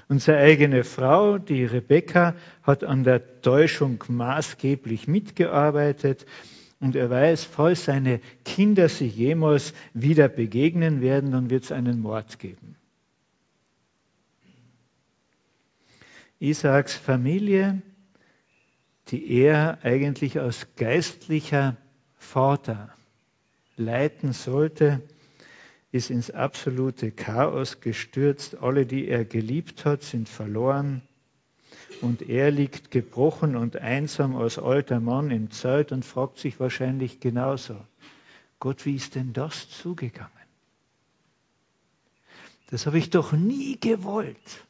Und 0.07 0.21
seine 0.21 0.39
eigene 0.39 0.83
Frau, 0.83 1.37
die 1.37 1.65
Rebekka, 1.65 2.35
hat 2.61 2.83
an 2.83 3.03
der 3.03 3.41
Täuschung 3.41 4.03
maßgeblich 4.07 5.07
mitgearbeitet. 5.07 6.25
Und 6.79 6.95
er 6.95 7.09
weiß, 7.09 7.45
falls 7.45 7.85
seine 7.85 8.19
Kinder 8.45 8.89
sich 8.89 9.15
jemals 9.15 9.73
wieder 9.93 10.27
begegnen 10.27 11.01
werden, 11.01 11.31
dann 11.31 11.49
wird 11.49 11.63
es 11.63 11.71
einen 11.71 11.99
Mord 11.99 12.39
geben. 12.39 12.75
Isaaks 16.43 16.93
Familie, 16.93 17.81
die 19.07 19.31
er 19.31 19.79
eigentlich 19.83 20.41
als 20.41 20.75
geistlicher 20.75 21.77
Vater 22.17 22.93
leiten 23.77 24.33
sollte, 24.33 25.01
ist 25.93 26.09
ins 26.09 26.31
absolute 26.31 27.11
Chaos 27.11 27.79
gestürzt. 27.79 28.57
Alle, 28.61 28.85
die 28.85 29.07
er 29.07 29.23
geliebt 29.23 29.85
hat, 29.85 30.03
sind 30.03 30.27
verloren. 30.27 31.01
Und 32.01 32.21
er 32.23 32.51
liegt 32.51 32.91
gebrochen 32.91 33.55
und 33.55 33.77
einsam 33.77 34.35
als 34.35 34.59
alter 34.59 34.99
Mann 34.99 35.31
im 35.31 35.49
Zelt 35.49 35.93
und 35.93 36.03
fragt 36.03 36.39
sich 36.39 36.59
wahrscheinlich 36.59 37.21
genauso, 37.21 37.77
Gott, 38.59 38.85
wie 38.85 38.95
ist 38.95 39.15
denn 39.15 39.31
das 39.31 39.69
zugegangen? 39.69 40.29
Das 42.69 42.85
habe 42.85 42.97
ich 42.97 43.11
doch 43.11 43.31
nie 43.31 43.79
gewollt. 43.79 44.65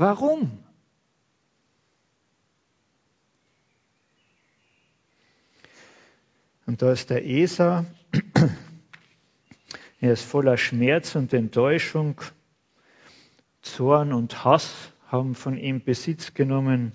Warum? 0.00 0.50
Und 6.64 6.80
da 6.80 6.92
ist 6.92 7.10
der 7.10 7.26
Esau, 7.26 7.84
er 10.00 10.12
ist 10.14 10.24
voller 10.24 10.56
Schmerz 10.56 11.16
und 11.16 11.34
Enttäuschung. 11.34 12.18
Zorn 13.60 14.14
und 14.14 14.42
Hass 14.42 14.90
haben 15.08 15.34
von 15.34 15.58
ihm 15.58 15.84
Besitz 15.84 16.32
genommen. 16.32 16.92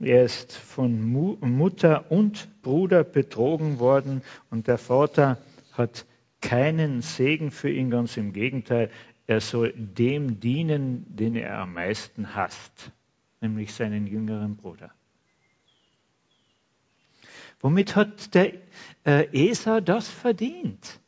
Er 0.00 0.24
ist 0.24 0.54
von 0.54 1.02
Mutter 1.02 2.10
und 2.10 2.62
Bruder 2.62 3.04
betrogen 3.04 3.78
worden 3.78 4.22
und 4.48 4.68
der 4.68 4.78
Vater 4.78 5.36
hat 5.72 6.06
keinen 6.40 7.02
Segen 7.02 7.50
für 7.50 7.70
ihn, 7.70 7.90
ganz 7.90 8.16
im 8.16 8.32
Gegenteil. 8.32 8.90
Er 9.26 9.40
soll 9.40 9.72
dem 9.76 10.40
dienen, 10.40 11.04
den 11.16 11.36
er 11.36 11.58
am 11.58 11.74
meisten 11.74 12.34
hasst, 12.34 12.90
nämlich 13.40 13.72
seinen 13.72 14.06
jüngeren 14.06 14.56
Bruder. 14.56 14.92
Womit 17.60 17.94
hat 17.94 18.34
der 18.34 18.54
äh, 19.04 19.50
Esau 19.50 19.80
das 19.80 20.08
verdient? 20.08 21.00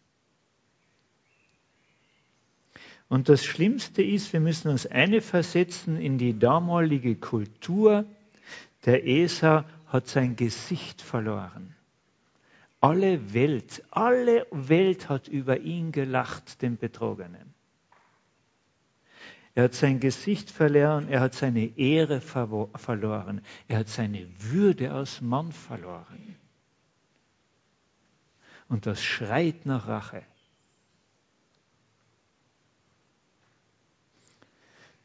Und 3.08 3.28
das 3.28 3.44
Schlimmste 3.44 4.02
ist, 4.02 4.32
wir 4.32 4.40
müssen 4.40 4.68
uns 4.68 4.86
eine 4.86 5.20
versetzen 5.20 6.00
in 6.00 6.16
die 6.16 6.38
damalige 6.38 7.16
Kultur. 7.16 8.06
Der 8.86 9.06
Esau 9.06 9.64
hat 9.86 10.06
sein 10.06 10.36
Gesicht 10.36 11.02
verloren. 11.02 11.74
Alle 12.80 13.34
Welt, 13.34 13.82
alle 13.90 14.46
Welt 14.50 15.08
hat 15.08 15.28
über 15.28 15.58
ihn 15.58 15.90
gelacht, 15.90 16.62
den 16.62 16.76
Betrogenen. 16.76 17.54
Er 19.54 19.64
hat 19.64 19.74
sein 19.74 20.00
Gesicht 20.00 20.50
verloren, 20.50 21.08
er 21.08 21.20
hat 21.20 21.34
seine 21.34 21.78
Ehre 21.78 22.20
verloren, 22.20 23.40
er 23.68 23.78
hat 23.78 23.88
seine 23.88 24.26
Würde 24.38 24.92
als 24.92 25.20
Mann 25.20 25.52
verloren. 25.52 26.36
Und 28.68 28.86
das 28.86 29.02
schreit 29.02 29.64
nach 29.64 29.86
Rache. 29.86 30.22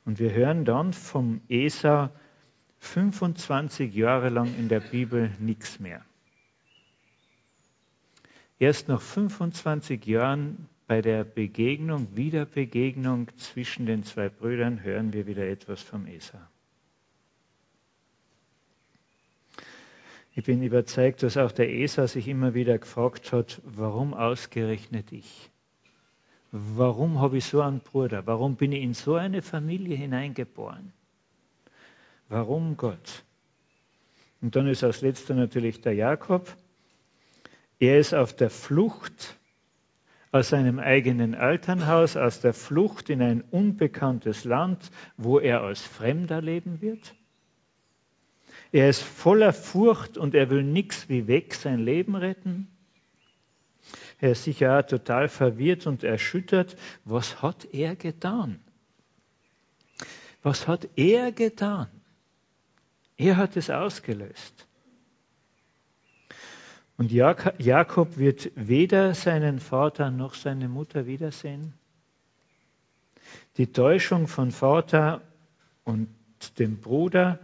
Und 0.06 0.18
wir 0.18 0.32
hören 0.32 0.66
dann 0.66 0.94
vom 0.94 1.42
Esau 1.50 2.10
25 2.80 3.94
Jahre 3.94 4.30
lang 4.30 4.56
in 4.56 4.68
der 4.70 4.80
Bibel 4.80 5.30
nichts 5.38 5.80
mehr. 5.80 6.04
Erst 8.58 8.88
nach 8.88 9.02
25 9.02 10.04
Jahren 10.08 10.68
bei 10.90 11.04
der 11.04 11.24
Begegnung, 11.24 12.08
Wiederbegegnung 12.16 13.28
zwischen 13.38 13.86
den 13.86 14.04
zwei 14.04 14.28
Brüdern 14.28 14.82
hören 14.82 15.14
wir 15.14 15.28
wieder 15.28 15.48
etwas 15.48 15.84
vom 15.84 16.08
Esau. 16.08 16.40
Ich 20.34 20.46
bin 20.46 20.64
überzeugt, 20.64 21.22
dass 21.22 21.38
auch 21.38 21.52
der 21.52 21.70
Esau 21.70 22.08
sich 22.08 22.28
immer 22.28 22.56
wieder 22.56 22.80
gefragt 22.80 23.32
hat, 23.34 23.62
warum 23.64 24.16
ausgerechnet 24.16 25.12
ich? 25.12 25.52
Warum 26.52 27.22
habe 27.22 27.38
ich 27.38 27.46
so 27.46 27.62
einen 27.62 27.82
Bruder? 27.82 28.26
Warum 28.26 28.56
bin 28.56 28.72
ich 28.72 28.82
in 28.82 28.96
so 28.96 29.14
eine 29.14 29.44
Familie 29.44 29.96
hineingeboren? 29.96 30.92
Warum 32.30 32.78
Gott? 32.78 33.24
Und 34.42 34.56
dann 34.56 34.68
ist 34.68 34.84
als 34.84 35.02
letzter 35.02 35.36
natürlich 35.36 35.82
der 35.82 35.94
Jakob. 35.94 36.52
Er 37.78 38.00
ist 38.00 38.16
auf 38.16 38.36
der 38.36 38.50
Flucht 38.50 39.39
aus 40.32 40.50
seinem 40.50 40.80
eigenen 40.80 41.34
Elternhaus, 41.34 42.16
aus 42.16 42.42
der 42.42 42.54
Flucht 42.54 43.10
in 43.10 43.22
ein 43.22 43.42
unbekanntes 43.42 44.44
Land, 44.44 44.92
wo 45.18 45.40
er 45.40 45.62
als 45.62 45.82
Fremder 45.82 46.42
leben 46.42 46.82
wird. 46.82 47.16
Er 48.72 48.90
ist 48.90 49.02
voller 49.02 49.54
Furcht 49.54 50.18
und 50.18 50.36
er 50.36 50.50
will 50.52 50.64
nichts 50.64 51.10
wie 51.10 51.28
weg 51.28 51.56
sein 51.56 51.80
Leben 51.80 52.16
retten. 52.16 52.68
Er 54.20 54.32
ist 54.32 54.44
sicher 54.44 54.86
total 54.86 55.30
verwirrt 55.30 55.88
und 55.88 56.04
erschüttert. 56.04 56.76
Was 57.06 57.42
hat 57.42 57.68
er 57.74 57.96
getan? 57.96 58.60
Was 60.44 60.68
hat 60.68 60.88
er 60.96 61.32
getan? 61.32 61.88
Er 63.18 63.38
hat 63.38 63.58
es 63.58 63.70
ausgelöst. 63.70 64.69
Und 67.00 67.14
Jakob 67.14 68.18
wird 68.18 68.52
weder 68.56 69.14
seinen 69.14 69.60
Vater 69.60 70.12
noch 70.12 70.34
seine 70.34 70.68
Mutter 70.68 71.06
wiedersehen. 71.06 71.74
Die 73.56 73.72
Täuschung 73.72 74.28
von 74.28 74.52
Vater 74.52 75.22
und 75.86 76.10
dem 76.58 76.82
Bruder 76.82 77.40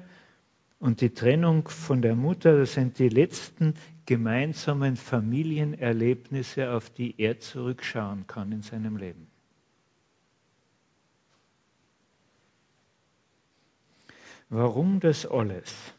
und 0.80 1.00
die 1.00 1.12
Trennung 1.12 1.70
von 1.70 2.02
der 2.02 2.16
Mutter, 2.16 2.58
das 2.58 2.74
sind 2.74 3.00
die 3.00 3.08
letzten 3.08 3.76
gemeinsamen 4.06 4.98
Familienerlebnisse, 4.98 6.72
auf 6.72 6.90
die 6.90 7.16
er 7.18 7.40
zurückschauen 7.40 8.28
kann 8.28 8.52
in 8.52 8.62
seinem 8.62 8.98
Leben. 8.98 9.26
Warum 14.50 15.00
das 15.00 15.26
alles? 15.26 15.95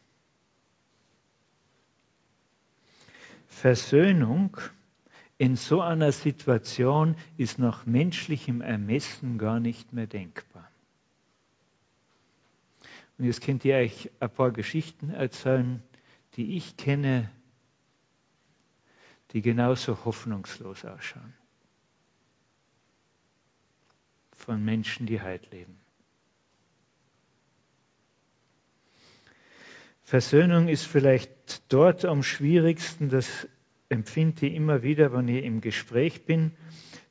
Versöhnung 3.57 4.55
in 5.39 5.55
so 5.55 5.81
einer 5.81 6.11
Situation 6.11 7.15
ist 7.37 7.57
nach 7.57 7.87
menschlichem 7.87 8.61
Ermessen 8.61 9.39
gar 9.39 9.59
nicht 9.59 9.93
mehr 9.93 10.05
denkbar. 10.05 10.69
Und 13.17 13.25
jetzt 13.25 13.41
könnt 13.41 13.65
ihr 13.65 13.77
euch 13.77 14.11
ein 14.19 14.29
paar 14.29 14.51
Geschichten 14.51 15.09
erzählen, 15.09 15.81
die 16.35 16.55
ich 16.55 16.77
kenne, 16.77 17.31
die 19.31 19.41
genauso 19.41 20.05
hoffnungslos 20.05 20.85
ausschauen. 20.85 21.33
Von 24.33 24.63
Menschen, 24.63 25.07
die 25.07 25.19
Heil 25.19 25.41
leben. 25.49 25.79
Versöhnung 30.07 30.69
ist 30.69 30.85
vielleicht 30.85 31.63
dort 31.67 32.05
am 32.05 32.23
schwierigsten, 32.23 33.09
das 33.09 33.45
empfinde 33.89 34.45
ich 34.45 34.53
immer 34.53 34.81
wieder, 34.81 35.11
wenn 35.11 35.27
ich 35.27 35.43
im 35.43 35.59
Gespräch 35.59 36.23
bin, 36.23 36.53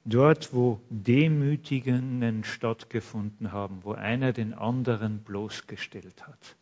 dort, 0.07 0.55
wo 0.55 0.81
Demütigungen 0.89 2.43
stattgefunden 2.43 3.53
haben, 3.53 3.85
wo 3.85 3.93
einer 3.93 4.33
den 4.33 4.55
anderen 4.55 5.19
bloßgestellt 5.19 6.27
hat. 6.27 6.57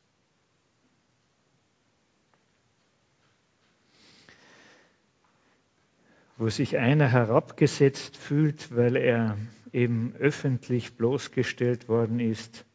wo 6.36 6.48
sich 6.48 6.78
einer 6.78 7.06
herabgesetzt 7.06 8.16
fühlt, 8.16 8.74
weil 8.74 8.96
er 8.96 9.38
eben 9.72 10.16
öffentlich 10.16 10.96
bloßgestellt 10.96 11.88
worden 11.88 12.18
ist, 12.18 12.66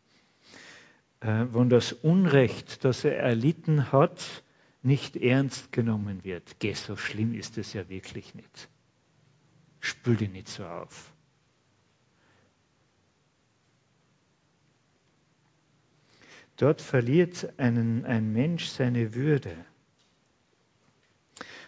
äh, 1.21 1.45
wo 1.51 1.63
das 1.63 1.91
Unrecht, 1.93 2.85
das 2.85 3.03
er 3.03 3.17
erlitten 3.17 3.91
hat, 3.91 4.43
nicht 4.81 5.17
ernst 5.17 5.71
genommen 5.71 6.23
wird. 6.23 6.59
Geh, 6.59 6.73
so 6.73 6.95
schlimm 6.95 7.33
ist 7.33 7.57
es 7.57 7.73
ja 7.73 7.89
wirklich 7.89 8.35
nicht. 8.35 8.69
Spül 9.81 10.15
dich 10.15 10.29
nicht 10.29 10.47
so 10.47 10.65
auf. 10.65 11.13
Dort 16.57 16.81
verliert 16.81 17.57
einen, 17.57 18.05
ein 18.05 18.33
Mensch 18.33 18.65
seine 18.65 19.15
Würde. 19.15 19.55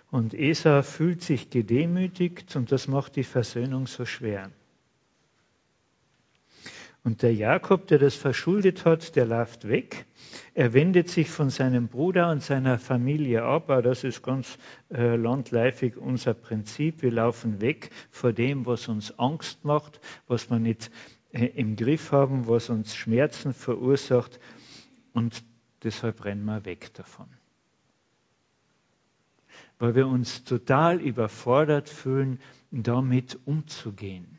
Und 0.09 0.33
Esau 0.33 0.81
fühlt 0.81 1.21
sich 1.21 1.49
gedemütigt 1.49 2.57
und 2.57 2.73
das 2.73 2.89
macht 2.89 3.15
die 3.15 3.23
Versöhnung 3.23 3.87
so 3.87 4.05
schwer. 4.05 4.51
Und 7.03 7.23
der 7.23 7.33
Jakob, 7.33 7.87
der 7.87 7.97
das 7.97 8.15
verschuldet 8.15 8.85
hat, 8.85 9.15
der 9.15 9.25
läuft 9.25 9.67
weg. 9.67 10.05
Er 10.53 10.73
wendet 10.73 11.09
sich 11.09 11.31
von 11.31 11.49
seinem 11.49 11.87
Bruder 11.87 12.29
und 12.29 12.43
seiner 12.43 12.77
Familie 12.77 13.43
ab. 13.43 13.71
Aber 13.71 13.81
das 13.81 14.03
ist 14.03 14.21
ganz 14.21 14.59
äh, 14.91 15.15
landläufig 15.15 15.97
unser 15.97 16.35
Prinzip. 16.35 17.01
Wir 17.01 17.11
laufen 17.11 17.59
weg 17.59 17.89
vor 18.11 18.33
dem, 18.33 18.67
was 18.67 18.87
uns 18.87 19.17
Angst 19.17 19.65
macht, 19.65 19.99
was 20.27 20.51
wir 20.51 20.59
nicht 20.59 20.91
äh, 21.31 21.45
im 21.47 21.75
Griff 21.75 22.11
haben, 22.11 22.47
was 22.47 22.69
uns 22.69 22.95
Schmerzen 22.95 23.53
verursacht. 23.53 24.39
Und 25.13 25.43
deshalb 25.83 26.23
rennen 26.23 26.45
wir 26.45 26.65
weg 26.65 26.93
davon. 26.93 27.27
Weil 29.79 29.95
wir 29.95 30.05
uns 30.05 30.43
total 30.43 31.01
überfordert 31.01 31.89
fühlen, 31.89 32.39
damit 32.69 33.39
umzugehen. 33.45 34.37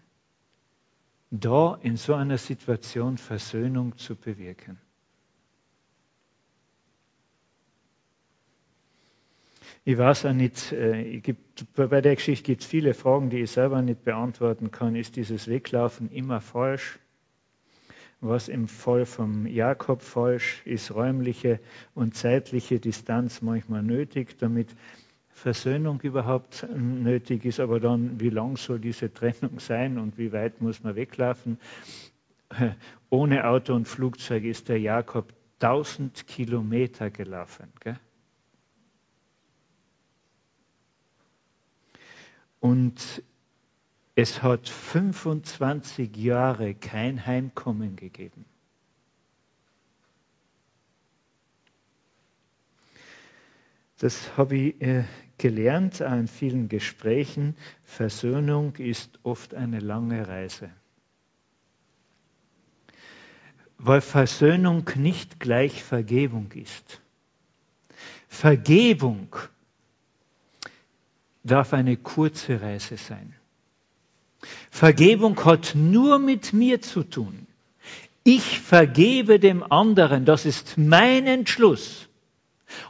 Da 1.34 1.78
in 1.80 1.96
so 1.96 2.12
einer 2.12 2.36
Situation 2.36 3.16
Versöhnung 3.16 3.96
zu 3.96 4.16
bewirken. 4.16 4.78
Ich 9.84 9.96
weiß 9.96 10.26
auch 10.26 10.34
nicht, 10.34 10.72
äh, 10.72 11.20
gibt, 11.20 11.74
bei 11.74 12.02
der 12.02 12.16
Geschichte 12.16 12.44
gibt 12.44 12.60
es 12.60 12.66
viele 12.68 12.92
Fragen, 12.92 13.30
die 13.30 13.40
ich 13.40 13.50
selber 13.50 13.80
nicht 13.80 14.04
beantworten 14.04 14.70
kann. 14.70 14.94
Ist 14.94 15.16
dieses 15.16 15.48
Weglaufen 15.48 16.10
immer 16.10 16.42
falsch? 16.42 16.98
was 18.22 18.48
im 18.48 18.68
Fall 18.68 19.04
vom 19.04 19.48
Jakob 19.48 20.00
falsch 20.00 20.62
ist, 20.64 20.94
räumliche 20.94 21.58
und 21.92 22.14
zeitliche 22.14 22.78
Distanz 22.78 23.42
manchmal 23.42 23.82
nötig, 23.82 24.38
damit 24.38 24.68
Versöhnung 25.32 26.00
überhaupt 26.02 26.66
nötig 26.74 27.44
ist, 27.44 27.58
aber 27.58 27.80
dann, 27.80 28.20
wie 28.20 28.30
lang 28.30 28.56
soll 28.56 28.78
diese 28.78 29.12
Trennung 29.12 29.58
sein 29.58 29.98
und 29.98 30.18
wie 30.18 30.32
weit 30.32 30.60
muss 30.60 30.82
man 30.82 30.94
weglaufen? 30.94 31.58
Ohne 33.10 33.46
Auto 33.46 33.74
und 33.74 33.88
Flugzeug 33.88 34.44
ist 34.44 34.68
der 34.68 34.78
Jakob 34.78 35.32
1000 35.60 36.26
Kilometer 36.26 37.10
gelaufen. 37.10 37.72
Gell? 37.80 37.98
Und 42.60 43.22
es 44.14 44.42
hat 44.42 44.68
25 44.68 46.16
Jahre 46.16 46.74
kein 46.74 47.26
Heimkommen 47.26 47.96
gegeben. 47.96 48.44
Das 54.02 54.36
habe 54.36 54.56
ich 54.56 54.82
äh, 54.82 55.04
gelernt 55.38 56.00
in 56.00 56.26
vielen 56.26 56.68
Gesprächen. 56.68 57.54
Versöhnung 57.84 58.74
ist 58.74 59.20
oft 59.22 59.54
eine 59.54 59.78
lange 59.78 60.26
Reise. 60.26 60.70
Weil 63.78 64.00
Versöhnung 64.00 64.90
nicht 64.96 65.38
gleich 65.38 65.84
Vergebung 65.84 66.50
ist. 66.50 67.00
Vergebung 68.26 69.36
darf 71.44 71.72
eine 71.72 71.96
kurze 71.96 72.60
Reise 72.60 72.96
sein. 72.96 73.36
Vergebung 74.72 75.44
hat 75.44 75.76
nur 75.76 76.18
mit 76.18 76.52
mir 76.52 76.82
zu 76.82 77.04
tun. 77.04 77.46
Ich 78.24 78.58
vergebe 78.58 79.38
dem 79.38 79.62
anderen, 79.62 80.24
das 80.24 80.44
ist 80.44 80.76
mein 80.76 81.28
Entschluss. 81.28 82.08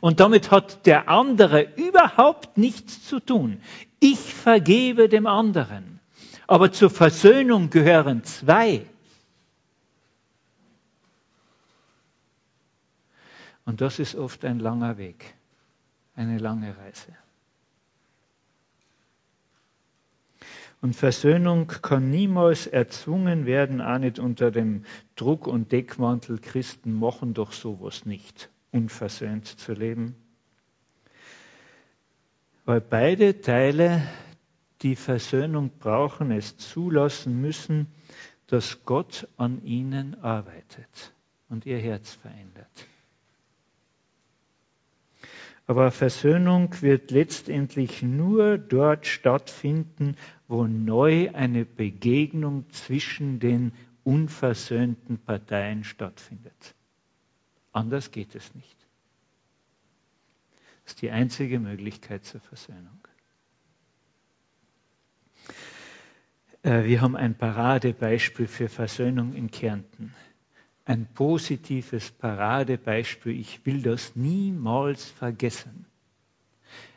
Und 0.01 0.21
damit 0.21 0.51
hat 0.51 0.87
der 0.87 1.09
andere 1.09 1.63
überhaupt 1.77 2.59
nichts 2.59 3.07
zu 3.07 3.21
tun. 3.21 3.61
Ich 4.01 4.35
vergebe 4.35 5.09
dem 5.09 5.27
anderen. 5.27 6.01
Aber 6.47 6.73
zur 6.73 6.91
Versöhnung 6.91 7.71
gehören 7.71 8.25
zwei. 8.25 8.87
Und 13.65 13.81
das 13.81 13.99
ist 13.99 14.17
oft 14.17 14.45
ein 14.45 14.59
langer 14.59 14.99
Weg, 14.99 15.35
eine 16.17 16.39
lange 16.39 16.77
Reise. 16.77 17.17
Und 20.83 20.97
Versöhnung 20.97 21.69
kann 21.69 22.11
niemals 22.11 22.67
erzwungen 22.67 23.47
werden, 23.47 23.81
auch 23.81 23.99
nicht 23.99 24.19
unter 24.19 24.51
dem 24.51 24.85
Druck 25.15 25.47
und 25.47 25.71
Deckmantel, 25.71 26.41
Christen 26.41 26.99
machen 26.99 27.35
doch 27.35 27.53
sowas 27.53 28.05
nicht, 28.05 28.51
unversöhnt 28.73 29.47
zu 29.47 29.73
leben. 29.75 30.17
Weil 32.65 32.81
beide 32.81 33.41
Teile 33.41 34.03
die 34.83 34.97
Versöhnung 34.97 35.71
brauchen, 35.79 36.31
es 36.31 36.57
zulassen 36.57 37.41
müssen, 37.41 37.87
dass 38.47 38.85
Gott 38.85 39.29
an 39.37 39.65
ihnen 39.65 40.21
arbeitet 40.21 41.13
und 41.49 41.67
ihr 41.67 41.79
Herz 41.79 42.15
verändert. 42.15 42.87
Aber 45.67 45.91
Versöhnung 45.91 46.75
wird 46.83 47.11
letztendlich 47.11 48.03
nur 48.03 48.59
dort 48.59 49.07
stattfinden, 49.07 50.17
wo 50.49 50.67
neu 50.67 51.31
eine 51.33 51.65
Begegnung 51.65 52.69
zwischen 52.71 53.39
den 53.39 53.73
unversöhnten 54.03 55.19
Parteien 55.19 55.85
stattfindet. 55.85 56.75
Anders 57.73 58.11
geht 58.11 58.35
es 58.35 58.55
nicht. 58.55 58.77
Das 60.85 60.95
ist 60.95 61.03
die 61.03 61.11
einzige 61.11 61.59
Möglichkeit 61.59 62.25
zur 62.25 62.41
Versöhnung. 62.41 63.07
Äh, 66.63 66.85
wir 66.85 67.01
haben 67.01 67.17
ein 67.17 67.37
Paradebeispiel 67.37 68.47
für 68.47 68.69
Versöhnung 68.69 69.35
in 69.35 69.51
Kärnten. 69.51 70.15
Ein 70.85 71.07
positives 71.07 72.11
Paradebeispiel. 72.11 73.39
Ich 73.39 73.65
will 73.65 73.83
das 73.83 74.17
niemals 74.17 75.09
vergessen, 75.11 75.87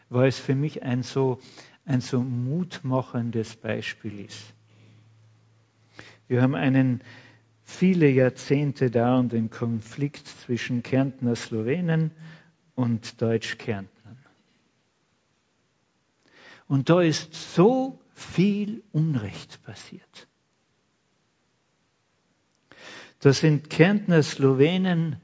weil 0.10 0.28
es 0.28 0.40
für 0.40 0.56
mich 0.56 0.84
ein 0.84 1.04
so 1.04 1.40
ein 1.86 2.02
so 2.02 2.22
mutmachendes 2.22 3.56
Beispiel 3.56 4.20
ist. 4.20 4.54
Wir 6.28 6.42
haben 6.42 6.56
einen 6.56 7.02
viele 7.66 8.10
Jahrzehnte 8.10 8.90
dauernden 8.90 9.50
Konflikt 9.50 10.28
zwischen 10.28 10.84
Kärntner 10.84 11.36
Slowenen 11.36 12.12
und 12.76 13.22
Deutsch-Kärntnern. 13.22 14.18
Und 16.68 16.90
da 16.90 17.02
ist 17.02 17.34
so 17.34 18.00
viel 18.14 18.84
Unrecht 18.94 19.62
passiert. 19.64 20.28
Da 23.20 23.34
sind 23.34 23.70
Kärntner 23.70 24.24
Slowenen 24.24 25.18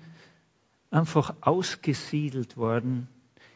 einfach 0.89 1.35
ausgesiedelt 1.41 2.57
worden 2.57 3.07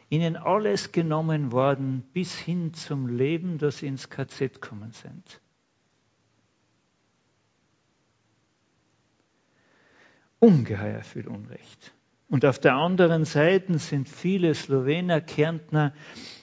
ihnen 0.08 0.36
alles 0.36 0.92
genommen 0.92 1.52
worden, 1.52 2.02
bis 2.12 2.36
hin 2.36 2.74
zum 2.74 3.08
Leben, 3.08 3.58
das 3.58 3.78
sie 3.78 3.86
ins 3.86 4.08
KZ 4.08 4.60
kommen 4.60 4.92
sind. 4.92 5.40
Ungeheuer 10.46 11.02
viel 11.02 11.28
Unrecht. 11.28 11.92
Und 12.28 12.44
auf 12.44 12.58
der 12.58 12.74
anderen 12.74 13.24
Seite 13.24 13.78
sind 13.78 14.08
viele 14.08 14.54
Slowener, 14.54 15.20
Kärntner 15.20 15.92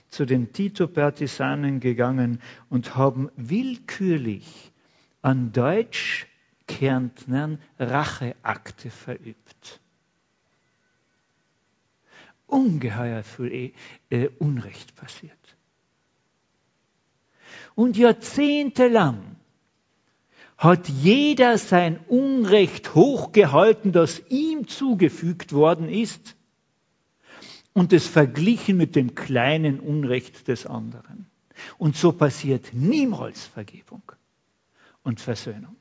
zu 0.09 0.25
den 0.25 0.53
Tito-Partisanen 0.53 1.79
gegangen 1.79 2.39
und 2.69 2.95
haben 2.95 3.29
willkürlich 3.35 4.71
an 5.21 5.51
Deutsch-Kärntnern 5.51 7.59
Racheakte 7.79 8.89
verübt 8.89 9.81
ungeheuer 12.53 13.23
viel 13.23 13.73
äh, 14.09 14.29
Unrecht 14.39 14.95
passiert. 14.95 15.31
Und 17.75 17.97
jahrzehntelang 17.97 19.35
hat 20.57 20.87
jeder 20.87 21.57
sein 21.57 21.99
Unrecht 22.07 22.95
hochgehalten, 22.95 23.91
das 23.91 24.21
ihm 24.29 24.67
zugefügt 24.67 25.53
worden 25.53 25.89
ist, 25.89 26.35
und 27.73 27.91
es 27.91 28.07
verglichen 28.07 28.77
mit 28.77 28.95
dem 28.95 29.15
kleinen 29.15 29.79
Unrecht 29.79 30.47
des 30.47 30.67
anderen. 30.67 31.25
Und 31.77 31.95
so 31.95 32.11
passiert 32.11 32.69
niemals 32.73 33.45
Vergebung. 33.45 34.03
und 35.03 35.19
Versöhnung. 35.19 35.75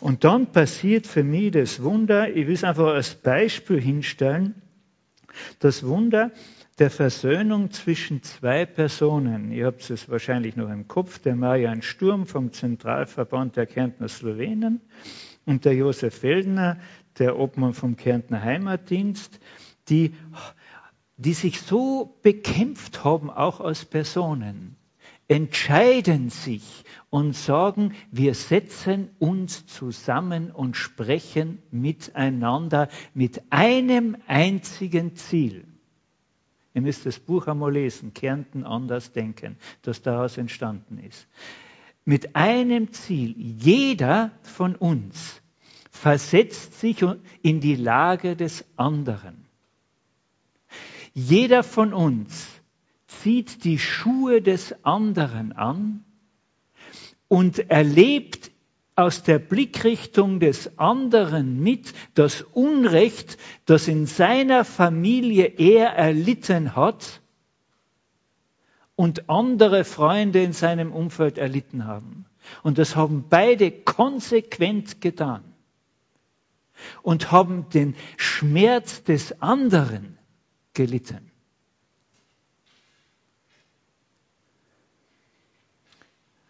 Und 0.00 0.24
dann 0.24 0.50
passiert 0.50 1.06
für 1.06 1.22
mich 1.22 1.52
das 1.52 1.82
Wunder, 1.82 2.28
ich 2.28 2.46
will 2.48 2.54
es 2.54 2.64
einfach 2.64 2.88
als 2.88 3.14
Beispiel 3.14 3.80
hinstellen, 3.80 4.60
das 5.60 5.86
Wunder 5.86 6.32
der 6.82 6.90
Versöhnung 6.90 7.70
zwischen 7.70 8.24
zwei 8.24 8.66
Personen. 8.66 9.52
Ihr 9.52 9.66
habt 9.66 9.88
es 9.88 10.08
wahrscheinlich 10.08 10.56
noch 10.56 10.68
im 10.68 10.88
Kopf, 10.88 11.20
der 11.20 11.36
Marian 11.36 11.80
Sturm 11.80 12.26
vom 12.26 12.50
Zentralverband 12.50 13.54
der 13.54 13.66
Kärntner 13.66 14.08
Slowenen 14.08 14.80
und 15.44 15.64
der 15.64 15.76
Josef 15.76 16.12
Feldner, 16.12 16.80
der 17.20 17.38
Obmann 17.38 17.72
vom 17.72 17.94
Kärntner 17.94 18.42
Heimatdienst, 18.42 19.38
die, 19.90 20.16
die 21.16 21.34
sich 21.34 21.60
so 21.60 22.18
bekämpft 22.22 23.04
haben, 23.04 23.30
auch 23.30 23.60
als 23.60 23.84
Personen 23.84 24.74
entscheiden 25.28 26.30
sich 26.30 26.84
und 27.10 27.36
sagen, 27.36 27.94
wir 28.10 28.34
setzen 28.34 29.10
uns 29.20 29.66
zusammen 29.66 30.50
und 30.50 30.76
sprechen 30.76 31.62
miteinander 31.70 32.88
mit 33.14 33.40
einem 33.50 34.16
einzigen 34.26 35.14
Ziel. 35.14 35.71
Ihr 36.74 36.82
müsst 36.82 37.04
das 37.04 37.18
Buch 37.18 37.46
einmal 37.46 37.72
lesen, 37.72 38.14
Kärnten 38.14 38.64
anders 38.64 39.12
denken, 39.12 39.56
das 39.82 40.02
daraus 40.02 40.38
entstanden 40.38 40.98
ist. 40.98 41.26
Mit 42.04 42.34
einem 42.34 42.92
Ziel, 42.92 43.34
jeder 43.36 44.32
von 44.42 44.74
uns 44.74 45.42
versetzt 45.90 46.80
sich 46.80 47.04
in 47.42 47.60
die 47.60 47.76
Lage 47.76 48.36
des 48.36 48.64
anderen. 48.76 49.46
Jeder 51.14 51.62
von 51.62 51.92
uns 51.92 52.48
zieht 53.06 53.64
die 53.64 53.78
Schuhe 53.78 54.40
des 54.40 54.84
anderen 54.84 55.52
an 55.52 56.04
und 57.28 57.70
erlebt 57.70 58.51
aus 59.02 59.24
der 59.24 59.38
Blickrichtung 59.40 60.38
des 60.38 60.78
anderen 60.78 61.60
mit 61.60 61.92
das 62.14 62.42
Unrecht, 62.42 63.36
das 63.66 63.88
in 63.88 64.06
seiner 64.06 64.64
Familie 64.64 65.46
er 65.46 65.88
erlitten 65.88 66.76
hat 66.76 67.20
und 68.94 69.28
andere 69.28 69.84
Freunde 69.84 70.42
in 70.42 70.52
seinem 70.52 70.92
Umfeld 70.92 71.36
erlitten 71.36 71.84
haben. 71.84 72.26
Und 72.62 72.78
das 72.78 72.94
haben 72.94 73.26
beide 73.28 73.72
konsequent 73.72 75.00
getan 75.00 75.42
und 77.02 77.32
haben 77.32 77.68
den 77.70 77.96
Schmerz 78.16 79.02
des 79.02 79.42
anderen 79.42 80.18
gelitten. 80.74 81.30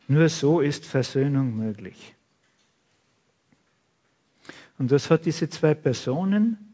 Nur 0.07 0.29
so 0.29 0.61
ist 0.61 0.85
Versöhnung 0.85 1.57
möglich. 1.57 2.15
Und 4.79 4.91
das 4.91 5.11
hat 5.11 5.27
diese 5.27 5.49
zwei 5.49 5.75
Personen, 5.75 6.73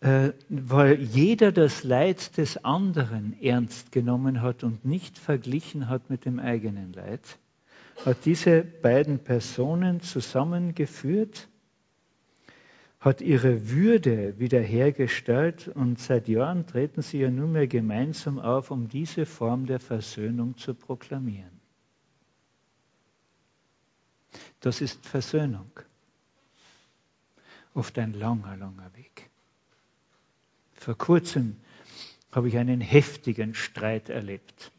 äh, 0.00 0.32
weil 0.48 1.00
jeder 1.00 1.50
das 1.50 1.82
Leid 1.82 2.36
des 2.36 2.64
anderen 2.64 3.40
ernst 3.42 3.90
genommen 3.90 4.42
hat 4.42 4.62
und 4.62 4.84
nicht 4.84 5.18
verglichen 5.18 5.88
hat 5.88 6.08
mit 6.08 6.24
dem 6.24 6.38
eigenen 6.38 6.92
Leid, 6.92 7.38
hat 8.04 8.24
diese 8.24 8.62
beiden 8.62 9.18
Personen 9.18 10.00
zusammengeführt, 10.00 11.48
hat 13.00 13.20
ihre 13.20 13.70
Würde 13.70 14.38
wiederhergestellt 14.38 15.68
und 15.68 15.98
seit 15.98 16.28
Jahren 16.28 16.66
treten 16.66 17.02
sie 17.02 17.18
ja 17.18 17.30
nunmehr 17.30 17.66
gemeinsam 17.66 18.38
auf, 18.38 18.70
um 18.70 18.88
diese 18.88 19.26
Form 19.26 19.66
der 19.66 19.80
Versöhnung 19.80 20.56
zu 20.56 20.74
proklamieren. 20.74 21.60
Das 24.60 24.80
ist 24.80 25.06
Versöhnung. 25.06 25.70
Oft 27.78 27.98
ein 28.00 28.12
langer, 28.12 28.56
langer 28.56 28.90
Weg. 28.96 29.30
Vor 30.72 30.98
kurzem 30.98 31.54
habe 32.32 32.48
ich 32.48 32.56
einen 32.56 32.80
heftigen 32.80 33.54
Streit 33.54 34.08
erlebt 34.08 34.72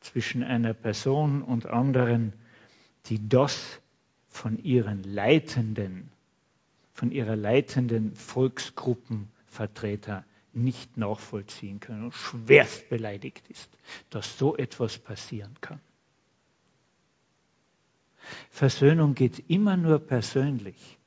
zwischen 0.00 0.42
einer 0.42 0.72
Person 0.72 1.42
und 1.42 1.66
anderen, 1.66 2.32
die 3.06 3.28
das 3.28 3.82
von 4.30 4.56
ihren 4.64 5.02
Leitenden, 5.02 6.10
von 6.94 7.12
ihrer 7.12 7.36
leitenden 7.36 8.14
Volksgruppenvertreter 8.14 10.24
nicht 10.54 10.96
nachvollziehen 10.96 11.78
können 11.78 12.04
und 12.04 12.14
schwerst 12.14 12.88
beleidigt 12.88 13.46
ist, 13.50 13.68
dass 14.08 14.38
so 14.38 14.56
etwas 14.56 14.96
passieren 14.96 15.54
kann. 15.60 15.78
Versöhnung 18.48 19.14
geht 19.14 19.50
immer 19.50 19.76
nur 19.76 19.98
persönlich. 19.98 20.97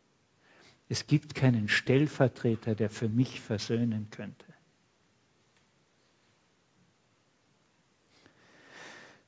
Es 0.91 1.07
gibt 1.07 1.35
keinen 1.35 1.69
Stellvertreter, 1.69 2.75
der 2.75 2.89
für 2.89 3.07
mich 3.07 3.39
versöhnen 3.39 4.09
könnte. 4.11 4.45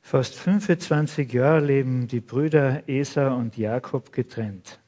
Fast 0.02 0.36
25 0.36 1.32
Jahre 1.32 1.66
leben 1.66 2.10
die 2.10 2.20
Brüder 2.20 2.84
Esau 2.90 3.38
und 3.38 3.56
Jakob 3.58 4.12
getrennt. 4.12 4.82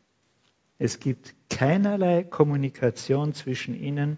Es 0.78 1.00
gibt 1.00 1.34
keinerlei 1.50 2.26
Kommunikation 2.26 3.34
zwischen 3.34 3.74
ihnen. 3.74 4.18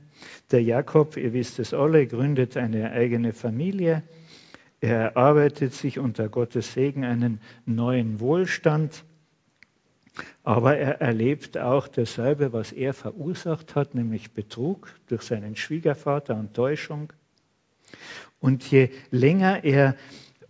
Der 0.49 0.63
Jakob, 0.63 1.15
ihr 1.15 1.33
wisst 1.33 1.59
es 1.59 1.75
alle, 1.75 2.07
gründet 2.07 2.57
eine 2.57 2.89
eigene 2.89 3.33
Familie. 3.33 4.01
Er 4.81 5.11
erarbeitet 5.11 5.75
sich 5.75 5.99
unter 5.99 6.27
Gottes 6.27 6.73
Segen 6.73 7.05
einen 7.05 7.39
neuen 7.67 8.19
Wohlstand, 8.19 9.05
aber 10.43 10.77
er 10.77 11.01
erlebt 11.01 11.57
auch 11.57 11.87
dasselbe, 11.87 12.53
was 12.53 12.71
er 12.71 12.93
verursacht 12.93 13.73
hat, 13.75 13.95
nämlich 13.95 14.31
Betrug 14.31 14.93
durch 15.07 15.23
seinen 15.23 15.55
Schwiegervater 15.55 16.35
und 16.35 16.53
Täuschung. 16.53 17.11
Und 18.39 18.69
je 18.69 18.89
länger 19.11 19.63
er 19.63 19.95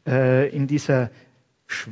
äh, 0.06 0.50
in 0.50 0.68
dieser 0.68 1.10
Sch 1.68 1.90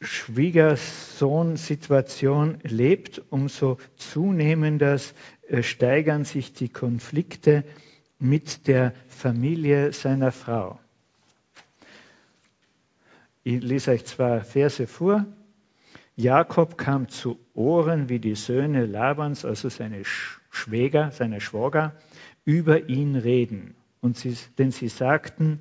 Schwiegersohn-Situation 0.00 2.58
lebt, 2.62 3.22
umso 3.30 3.78
zunehmender 3.96 5.00
äh, 5.48 5.62
steigern 5.62 6.24
sich 6.24 6.52
die 6.52 6.68
Konflikte 6.68 7.64
mit 8.18 8.66
der 8.66 8.92
Familie 9.08 9.94
seiner 9.94 10.30
Frau. 10.30 10.78
Ich 13.44 13.62
lese 13.62 13.92
euch 13.92 14.04
zwei 14.04 14.40
Verse 14.40 14.86
vor. 14.86 15.24
Jakob 16.16 16.78
kam 16.78 17.08
zu 17.08 17.38
Ohren, 17.54 18.08
wie 18.08 18.20
die 18.20 18.36
Söhne 18.36 18.86
Labans, 18.86 19.44
also 19.44 19.68
seine 19.68 20.04
Schwäger, 20.04 21.10
seine 21.10 21.40
Schwager, 21.40 21.94
über 22.44 22.88
ihn 22.88 23.16
reden. 23.16 23.74
Und 24.00 24.16
sie, 24.16 24.36
denn 24.58 24.70
sie 24.70 24.88
sagten, 24.88 25.58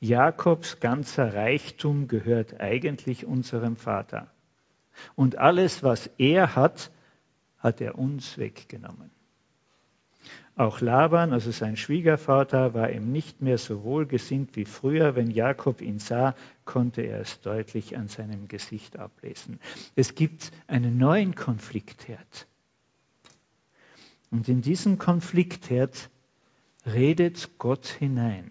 Jakobs 0.00 0.80
ganzer 0.80 1.34
Reichtum 1.34 2.08
gehört 2.08 2.60
eigentlich 2.60 3.26
unserem 3.26 3.76
Vater. 3.76 4.30
Und 5.16 5.38
alles, 5.38 5.82
was 5.82 6.08
er 6.18 6.54
hat, 6.56 6.90
hat 7.58 7.80
er 7.80 7.98
uns 7.98 8.38
weggenommen. 8.38 9.10
Auch 10.58 10.80
Laban, 10.80 11.32
also 11.32 11.52
sein 11.52 11.76
Schwiegervater, 11.76 12.74
war 12.74 12.90
ihm 12.90 13.12
nicht 13.12 13.40
mehr 13.40 13.58
so 13.58 13.84
wohlgesinnt 13.84 14.56
wie 14.56 14.64
früher. 14.64 15.14
Wenn 15.14 15.30
Jakob 15.30 15.80
ihn 15.80 16.00
sah, 16.00 16.34
konnte 16.64 17.02
er 17.02 17.20
es 17.20 17.40
deutlich 17.40 17.96
an 17.96 18.08
seinem 18.08 18.48
Gesicht 18.48 18.98
ablesen. 18.98 19.60
Es 19.94 20.16
gibt 20.16 20.50
einen 20.66 20.98
neuen 20.98 21.36
Konfliktherd. 21.36 22.48
Und 24.32 24.48
in 24.48 24.60
diesen 24.60 24.98
Konfliktherd 24.98 26.10
redet 26.84 27.50
Gott 27.58 27.86
hinein. 27.86 28.50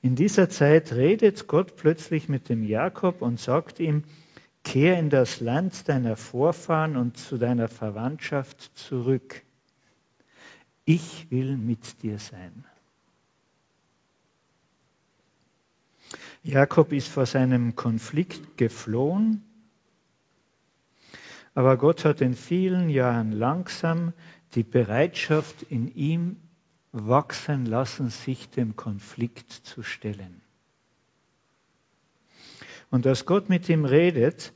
In 0.00 0.16
dieser 0.16 0.48
Zeit 0.48 0.92
redet 0.92 1.46
Gott 1.46 1.76
plötzlich 1.76 2.30
mit 2.30 2.48
dem 2.48 2.64
Jakob 2.64 3.20
und 3.20 3.38
sagt 3.38 3.80
ihm, 3.80 4.04
kehr 4.62 4.98
in 4.98 5.10
das 5.10 5.40
Land 5.40 5.90
deiner 5.90 6.16
Vorfahren 6.16 6.96
und 6.96 7.18
zu 7.18 7.36
deiner 7.36 7.68
Verwandtschaft 7.68 8.78
zurück 8.78 9.44
ich 10.84 11.30
will 11.30 11.56
mit 11.56 12.02
dir 12.02 12.18
sein. 12.18 12.64
Jakob 16.42 16.92
ist 16.92 17.08
vor 17.08 17.26
seinem 17.26 17.74
Konflikt 17.74 18.58
geflohen, 18.58 19.42
aber 21.54 21.76
Gott 21.76 22.04
hat 22.04 22.20
in 22.20 22.34
vielen 22.34 22.90
Jahren 22.90 23.32
langsam 23.32 24.12
die 24.54 24.64
Bereitschaft 24.64 25.62
in 25.62 25.94
ihm 25.94 26.36
wachsen 26.92 27.66
lassen, 27.66 28.10
sich 28.10 28.50
dem 28.50 28.76
Konflikt 28.76 29.52
zu 29.52 29.82
stellen. 29.82 30.42
Und 32.90 33.06
als 33.06 33.24
Gott 33.24 33.48
mit 33.48 33.68
ihm 33.68 33.84
redet, 33.84 34.52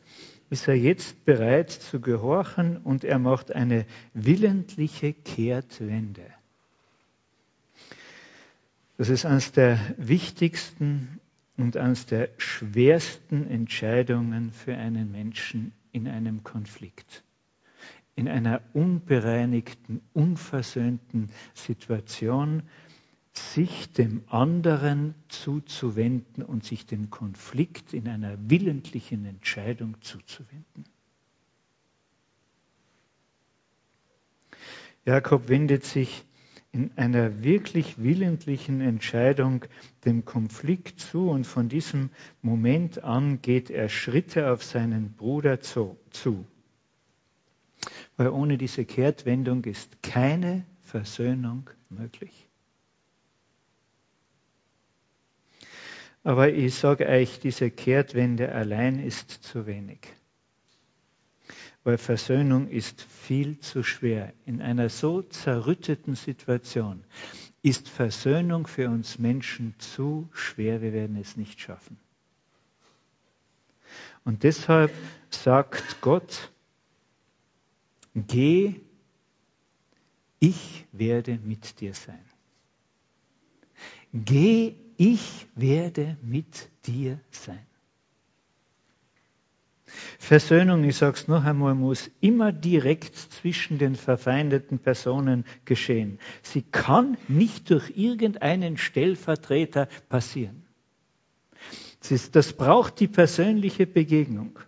ist 0.50 0.68
er 0.68 0.74
jetzt 0.74 1.24
bereit 1.24 1.70
zu 1.70 2.00
gehorchen 2.00 2.78
und 2.78 3.04
er 3.04 3.18
macht 3.18 3.52
eine 3.52 3.84
willentliche 4.14 5.12
Kehrtwende. 5.12 6.24
Das 8.96 9.10
ist 9.10 9.26
eines 9.26 9.52
der 9.52 9.78
wichtigsten 9.96 11.20
und 11.56 11.76
eines 11.76 12.06
der 12.06 12.30
schwersten 12.38 13.48
Entscheidungen 13.48 14.52
für 14.52 14.76
einen 14.76 15.12
Menschen 15.12 15.72
in 15.92 16.08
einem 16.08 16.42
Konflikt. 16.42 17.22
In 18.16 18.28
einer 18.28 18.60
unbereinigten, 18.72 20.00
unversöhnten 20.14 21.30
Situation 21.54 22.62
sich 23.38 23.92
dem 23.92 24.22
anderen 24.28 25.14
zuzuwenden 25.28 26.42
und 26.42 26.64
sich 26.64 26.86
dem 26.86 27.10
Konflikt 27.10 27.92
in 27.92 28.08
einer 28.08 28.36
willentlichen 28.50 29.24
Entscheidung 29.24 29.96
zuzuwenden. 30.00 30.84
Jakob 35.04 35.48
wendet 35.48 35.84
sich 35.84 36.24
in 36.70 36.90
einer 36.96 37.42
wirklich 37.42 37.98
willentlichen 37.98 38.80
Entscheidung 38.80 39.64
dem 40.04 40.24
Konflikt 40.24 41.00
zu 41.00 41.30
und 41.30 41.46
von 41.46 41.68
diesem 41.68 42.10
Moment 42.42 43.02
an 43.04 43.40
geht 43.40 43.70
er 43.70 43.88
Schritte 43.88 44.52
auf 44.52 44.62
seinen 44.62 45.14
Bruder 45.14 45.60
zu. 45.60 45.96
Weil 48.16 48.28
ohne 48.28 48.58
diese 48.58 48.84
Kehrtwendung 48.84 49.64
ist 49.64 50.02
keine 50.02 50.64
Versöhnung 50.82 51.70
möglich. 51.88 52.47
Aber 56.28 56.52
ich 56.52 56.74
sage 56.74 57.06
euch, 57.06 57.40
diese 57.40 57.70
Kehrtwende 57.70 58.52
allein 58.52 58.98
ist 58.98 59.30
zu 59.30 59.66
wenig 59.66 60.00
weil 61.88 61.96
Versöhnung 61.96 62.68
ist 62.68 63.00
viel 63.00 63.60
zu 63.60 63.82
schwer. 63.82 64.34
In 64.44 64.60
einer 64.60 64.90
so 64.90 65.22
zerrütteten 65.22 66.16
Situation 66.16 67.02
ist 67.62 67.88
Versöhnung 67.88 68.66
für 68.66 68.90
uns 68.90 69.18
Menschen 69.18 69.74
zu 69.78 70.28
schwer, 70.34 70.82
wir 70.82 70.92
werden 70.92 71.16
es 71.16 71.38
nicht 71.38 71.58
schaffen. 71.62 71.98
Und 74.22 74.42
deshalb 74.42 74.92
sagt 75.30 76.02
Gott, 76.02 76.52
geh, 78.14 78.74
ich 80.40 80.84
werde 80.92 81.38
mit 81.42 81.80
dir 81.80 81.94
sein. 81.94 82.22
Geh, 84.12 84.74
ich 84.98 85.46
werde 85.54 86.18
mit 86.22 86.68
dir 86.84 87.20
sein. 87.30 87.64
Versöhnung, 90.18 90.84
ich 90.84 90.96
sage 90.96 91.16
es 91.16 91.28
noch 91.28 91.44
einmal, 91.44 91.74
muss 91.74 92.10
immer 92.20 92.52
direkt 92.52 93.16
zwischen 93.16 93.78
den 93.78 93.94
verfeindeten 93.94 94.78
Personen 94.78 95.46
geschehen. 95.64 96.18
Sie 96.42 96.60
kann 96.60 97.16
nicht 97.28 97.70
durch 97.70 97.92
irgendeinen 97.96 98.76
Stellvertreter 98.76 99.88
passieren. 100.10 100.66
Das 102.32 102.52
braucht 102.52 103.00
die 103.00 103.08
persönliche 103.08 103.86
Begegnung. 103.86 104.58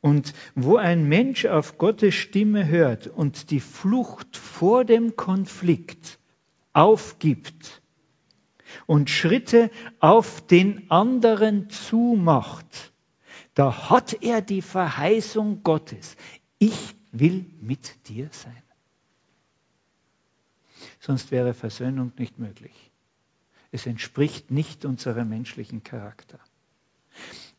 Und 0.00 0.32
wo 0.54 0.76
ein 0.76 1.08
Mensch 1.08 1.44
auf 1.44 1.76
Gottes 1.76 2.14
Stimme 2.14 2.68
hört 2.68 3.08
und 3.08 3.50
die 3.50 3.60
Flucht 3.60 4.36
vor 4.36 4.84
dem 4.84 5.16
Konflikt 5.16 6.18
aufgibt 6.72 7.82
und 8.86 9.10
Schritte 9.10 9.70
auf 10.00 10.46
den 10.46 10.90
anderen 10.90 11.70
zumacht, 11.70 12.92
da 13.54 13.90
hat 13.90 14.22
er 14.22 14.40
die 14.40 14.62
Verheißung 14.62 15.62
Gottes. 15.62 16.16
Ich 16.58 16.94
will 17.12 17.46
mit 17.60 18.08
dir 18.08 18.28
sein. 18.32 18.62
Sonst 21.00 21.30
wäre 21.30 21.54
Versöhnung 21.54 22.12
nicht 22.18 22.38
möglich. 22.38 22.90
Es 23.70 23.86
entspricht 23.86 24.50
nicht 24.50 24.84
unserem 24.84 25.28
menschlichen 25.28 25.82
Charakter. 25.82 26.38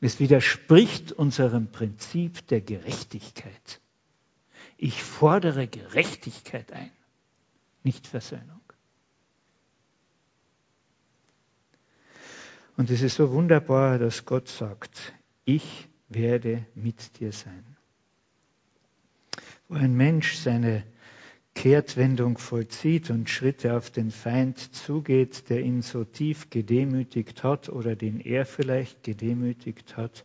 Es 0.02 0.20
widerspricht 0.20 1.12
unserem 1.12 1.72
Prinzip 1.72 2.48
der 2.48 2.62
Gerechtigkeit. 2.62 3.82
Ich 4.78 5.04
fordere 5.04 5.68
Gerechtigkeit 5.68 6.72
ein, 6.72 6.92
nicht 7.84 8.08
Versöhnung. 8.08 8.62
Und 12.80 12.90
es 12.92 13.02
ist 13.02 13.18
so 13.18 13.34
wunderbar, 13.34 14.00
dass 14.00 14.24
Gott 14.24 14.48
sagt, 14.48 15.12
ich 15.44 15.90
werde 16.08 16.66
mit 16.76 17.20
dir 17.20 17.34
sein. 17.34 17.76
Wo 19.68 19.76
ein 19.76 19.98
Mensch 19.98 20.36
seine 20.36 20.86
Kehrtwendung 21.56 22.38
vollzieht 22.38 23.10
und 23.10 23.30
Schritte 23.30 23.76
auf 23.76 23.92
den 23.92 24.12
Feind 24.12 24.58
zugeht, 24.74 25.50
der 25.50 25.60
ihn 25.60 25.82
so 25.82 26.06
tief 26.06 26.50
gedemütigt 26.52 27.44
hat 27.44 27.68
oder 27.68 27.98
den 27.98 28.22
er 28.22 28.46
vielleicht 28.46 29.04
gedemütigt 29.04 29.98
hat, 29.98 30.24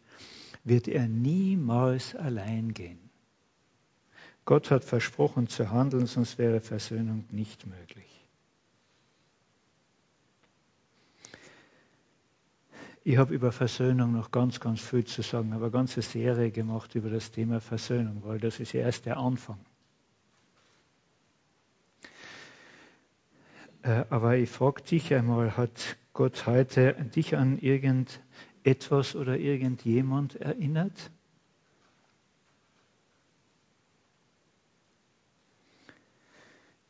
wird 0.63 0.87
er 0.87 1.09
niemals 1.09 2.15
allein 2.15 2.73
gehen. 2.73 3.11
Gott 4.45 4.71
hat 4.71 4.85
versprochen 4.85 5.49
zu 5.49 5.73
handeln, 5.73 6.07
sonst 6.07 6.39
wäre 6.39 6.61
Versöhnung 6.61 7.25
nicht 7.33 7.67
möglich. 7.67 8.14
Ich 13.07 13.19
habe 13.19 13.35
über 13.35 13.53
Versöhnung 13.53 14.13
noch 14.13 14.31
ganz, 14.31 14.61
ganz 14.61 14.81
viel 14.81 15.05
zu 15.05 15.21
sagen, 15.21 15.53
habe 15.53 15.67
eine 15.67 15.73
ganze 15.73 16.01
Serie 16.01 16.51
gemacht 16.51 16.95
über 16.95 17.11
das 17.11 17.31
Thema 17.31 17.61
Versöhnung, 17.61 18.23
weil 18.25 18.39
das 18.39 18.61
ist 18.61 18.73
ja 18.73 18.81
erst 18.81 19.05
der 19.05 19.19
Anfang. 19.19 19.59
Äh, 23.83 24.07
aber 24.09 24.39
ich 24.39 24.49
frage 24.49 24.81
dich 24.81 25.13
einmal, 25.13 25.55
hat 25.55 25.99
Gott 26.15 26.47
heute 26.47 26.95
dich 27.15 27.37
an 27.37 27.59
irgendetwas 27.59 29.15
oder 29.15 29.37
irgendjemand 29.37 30.37
erinnert? 30.37 31.11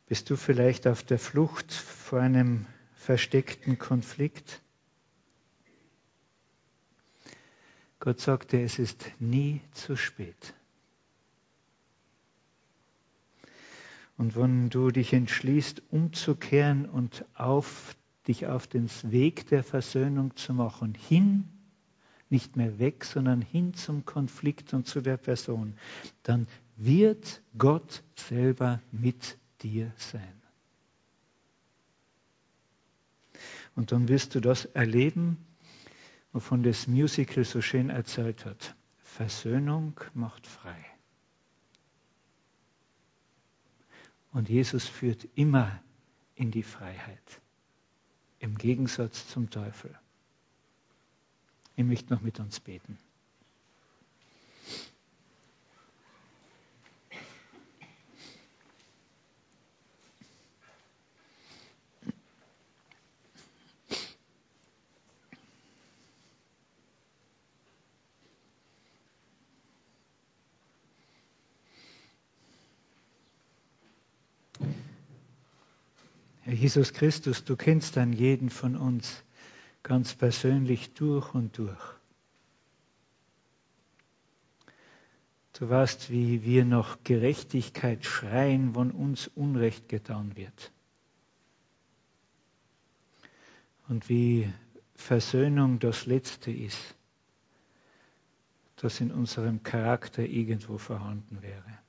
Bist 0.07 0.29
du 0.29 0.37
vielleicht 0.37 0.87
auf 0.87 1.03
der 1.03 1.19
Flucht 1.19 1.73
vor 1.73 2.21
einem 2.21 2.67
versteckten 2.93 3.77
Konflikt? 3.77 4.61
Gott 8.05 8.21
sagte, 8.21 8.61
es 8.61 8.77
ist 8.77 9.11
nie 9.17 9.61
zu 9.71 9.95
spät. 9.95 10.53
Und 14.15 14.35
wenn 14.35 14.69
du 14.69 14.91
dich 14.91 15.11
entschließt, 15.11 15.81
umzukehren 15.89 16.85
und 16.85 17.25
auf, 17.33 17.95
dich 18.27 18.45
auf 18.45 18.67
den 18.67 18.91
Weg 19.01 19.47
der 19.47 19.63
Versöhnung 19.63 20.35
zu 20.35 20.53
machen, 20.53 20.93
hin, 20.93 21.49
nicht 22.29 22.55
mehr 22.55 22.77
weg, 22.77 23.05
sondern 23.05 23.41
hin 23.41 23.73
zum 23.73 24.05
Konflikt 24.05 24.75
und 24.75 24.85
zu 24.85 25.01
der 25.01 25.17
Person, 25.17 25.75
dann 26.21 26.45
wird 26.75 27.41
Gott 27.57 28.03
selber 28.15 28.83
mit 28.91 29.39
dir 29.63 29.91
sein. 29.97 30.43
Und 33.75 33.91
dann 33.91 34.07
wirst 34.09 34.35
du 34.35 34.41
das 34.41 34.65
erleben, 34.65 35.43
wovon 36.35 36.63
das 36.63 36.85
Musical 36.85 37.45
so 37.45 37.61
schön 37.61 37.89
erzählt 37.89 38.43
hat. 38.45 38.75
Versöhnung 38.97 39.97
macht 40.13 40.45
frei. 40.45 40.85
Und 44.33 44.49
Jesus 44.49 44.85
führt 44.85 45.25
immer 45.35 45.81
in 46.35 46.51
die 46.51 46.61
Freiheit, 46.61 47.41
im 48.39 48.57
Gegensatz 48.57 49.29
zum 49.29 49.49
Teufel. 49.49 49.97
Ich 51.77 51.85
möchte 51.85 52.13
noch 52.13 52.19
mit 52.19 52.41
uns 52.41 52.59
beten. 52.59 52.97
Herr 76.45 76.53
Jesus 76.53 76.93
Christus, 76.93 77.43
du 77.43 77.55
kennst 77.55 77.97
dann 77.97 78.13
jeden 78.13 78.51
von 78.51 78.75
uns 78.75 79.23
ganz 79.81 80.13
persönlich 80.13 80.93
durch 80.93 81.33
und 81.33 81.57
durch. 81.57 81.95
Du 85.53 85.67
weißt, 85.67 86.11
wie 86.11 86.43
wir 86.43 86.63
noch 86.63 87.03
Gerechtigkeit 87.03 88.05
schreien, 88.05 88.75
wenn 88.75 88.91
uns 88.91 89.27
Unrecht 89.27 89.89
getan 89.89 90.37
wird. 90.37 90.71
Und 93.87 94.07
wie 94.07 94.53
Versöhnung 94.93 95.79
das 95.79 96.05
Letzte 96.05 96.51
ist, 96.51 96.95
das 98.75 99.01
in 99.01 99.11
unserem 99.11 99.63
Charakter 99.63 100.21
irgendwo 100.21 100.77
vorhanden 100.77 101.41
wäre. 101.41 101.84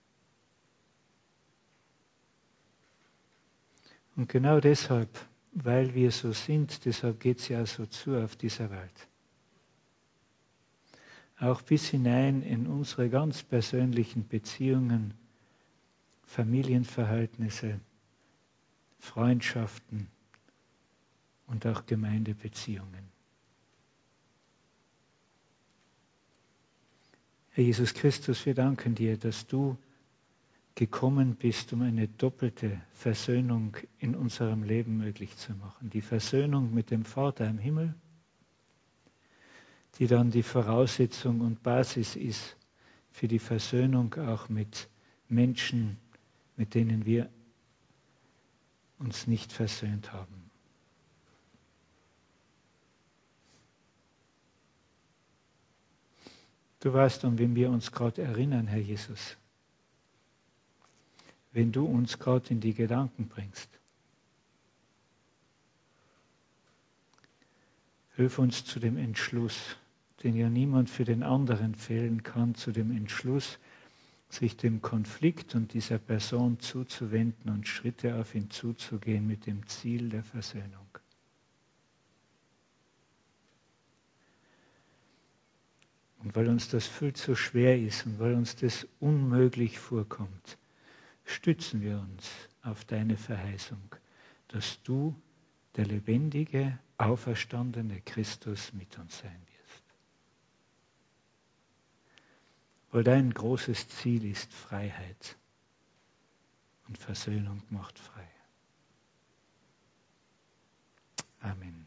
Und 4.17 4.29
genau 4.29 4.61
deshalb 4.61 5.09
weil 5.65 5.95
wir 5.95 6.11
so 6.11 6.33
sind, 6.33 6.85
deshalb 6.85 7.19
geht 7.21 7.39
es 7.39 7.49
ja 7.49 7.65
so 7.65 7.87
zu 7.87 8.23
auf 8.23 8.37
dieser 8.37 8.71
Welt. 8.71 9.09
Auch 11.39 11.63
bis 11.63 11.89
hinein 11.89 12.43
in 12.43 12.67
unsere 12.67 13.09
ganz 13.09 13.43
persönlichen 13.43 14.29
Beziehungen, 14.29 15.15
Familienverhältnisse, 16.25 17.81
Freundschaften 18.99 20.09
und 21.47 21.67
auch 21.67 21.87
Gemeindebeziehungen. 21.87 23.09
Herr 27.53 27.65
Jesus 27.65 27.95
Christus, 27.95 28.45
wir 28.45 28.55
danken 28.55 28.95
dir, 28.95 29.17
dass 29.17 29.47
du 29.47 29.79
gekommen 30.77 31.37
bist, 31.37 31.73
um 31.73 31.81
eine 31.83 32.07
doppelte 32.07 32.81
Versöhnung 32.93 33.77
in 33.99 34.15
unserem 34.15 34.63
Leben 34.63 34.99
möglich 34.99 35.35
zu 35.39 35.55
machen. 35.55 35.89
Die 35.91 36.03
Versöhnung 36.03 36.73
mit 36.73 36.91
dem 36.91 37.05
Vater 37.05 37.49
im 37.49 37.59
Himmel, 37.59 37.95
die 39.99 40.07
dann 40.07 40.31
die 40.31 40.43
Voraussetzung 40.43 41.41
und 41.41 41.63
Basis 41.63 42.15
ist 42.15 42.57
für 43.11 43.27
die 43.27 43.39
Versöhnung 43.39 44.15
auch 44.15 44.51
mit 44.51 44.89
Menschen, 45.29 45.97
mit 46.57 46.75
denen 46.75 47.07
wir 47.07 47.31
uns 48.99 49.27
nicht 49.27 49.53
versöhnt 49.53 50.13
haben. 50.13 50.51
Du 56.81 56.93
weißt, 56.93 57.25
an 57.25 57.39
wen 57.39 57.55
wir 57.55 57.71
uns 57.71 57.91
gerade 57.93 58.21
erinnern, 58.23 58.67
Herr 58.67 58.79
Jesus 58.79 59.39
wenn 61.57 61.73
du 61.73 61.87
uns 61.87 62.19
gerade 62.19 62.51
in 62.51 62.61
die 62.61 62.75
Gedanken 62.75 63.29
bringst. 63.29 63.71
Hilf 68.15 68.39
uns 68.39 68.67
zu 68.67 68.79
dem 68.79 68.99
Entschluss, 68.99 69.79
den 70.23 70.37
ja 70.37 70.51
niemand 70.51 70.91
für 70.91 71.07
den 71.07 71.23
anderen 71.23 71.75
fehlen 71.75 72.23
kann, 72.23 72.55
zu 72.57 72.73
dem 72.73 72.95
Entschluss, 72.95 73.59
sich 74.29 74.59
dem 74.59 74.83
Konflikt 74.83 75.55
und 75.55 75.73
dieser 75.73 75.97
Person 75.97 76.61
zuzuwenden 76.61 77.51
und 77.51 77.67
Schritte 77.67 78.17
auf 78.17 78.35
ihn 78.35 78.51
zuzugehen 78.51 79.27
mit 79.27 79.47
dem 79.47 79.67
Ziel 79.67 80.11
der 80.11 80.25
Versöhnung. 80.25 80.99
Und 86.19 86.37
weil 86.37 86.49
uns 86.49 86.69
das 86.69 86.87
viel 86.87 87.15
zu 87.15 87.35
schwer 87.35 87.81
ist 87.81 88.05
und 88.05 88.19
weil 88.19 88.35
uns 88.35 88.57
das 88.57 88.87
unmöglich 89.01 89.79
vorkommt, 89.79 90.59
stützen 91.27 91.83
wir 91.83 91.99
uns 91.99 92.31
auf 92.63 92.85
deine 92.85 93.17
Verheißung, 93.17 93.95
dass 94.49 94.83
du 94.83 95.15
der 95.77 95.85
lebendige, 95.85 96.79
auferstandene 96.99 98.01
Christus 98.03 98.73
mit 98.73 98.97
uns 98.99 99.19
sein 99.19 99.43
wirst. 99.59 99.83
Weil 102.91 103.05
dein 103.05 103.35
großes 103.35 103.89
Ziel 103.89 104.25
ist 104.25 104.53
Freiheit 104.53 105.37
und 106.89 106.97
Versöhnung 106.97 107.63
macht 107.69 107.99
frei. 107.99 108.29
Amen. 111.41 111.86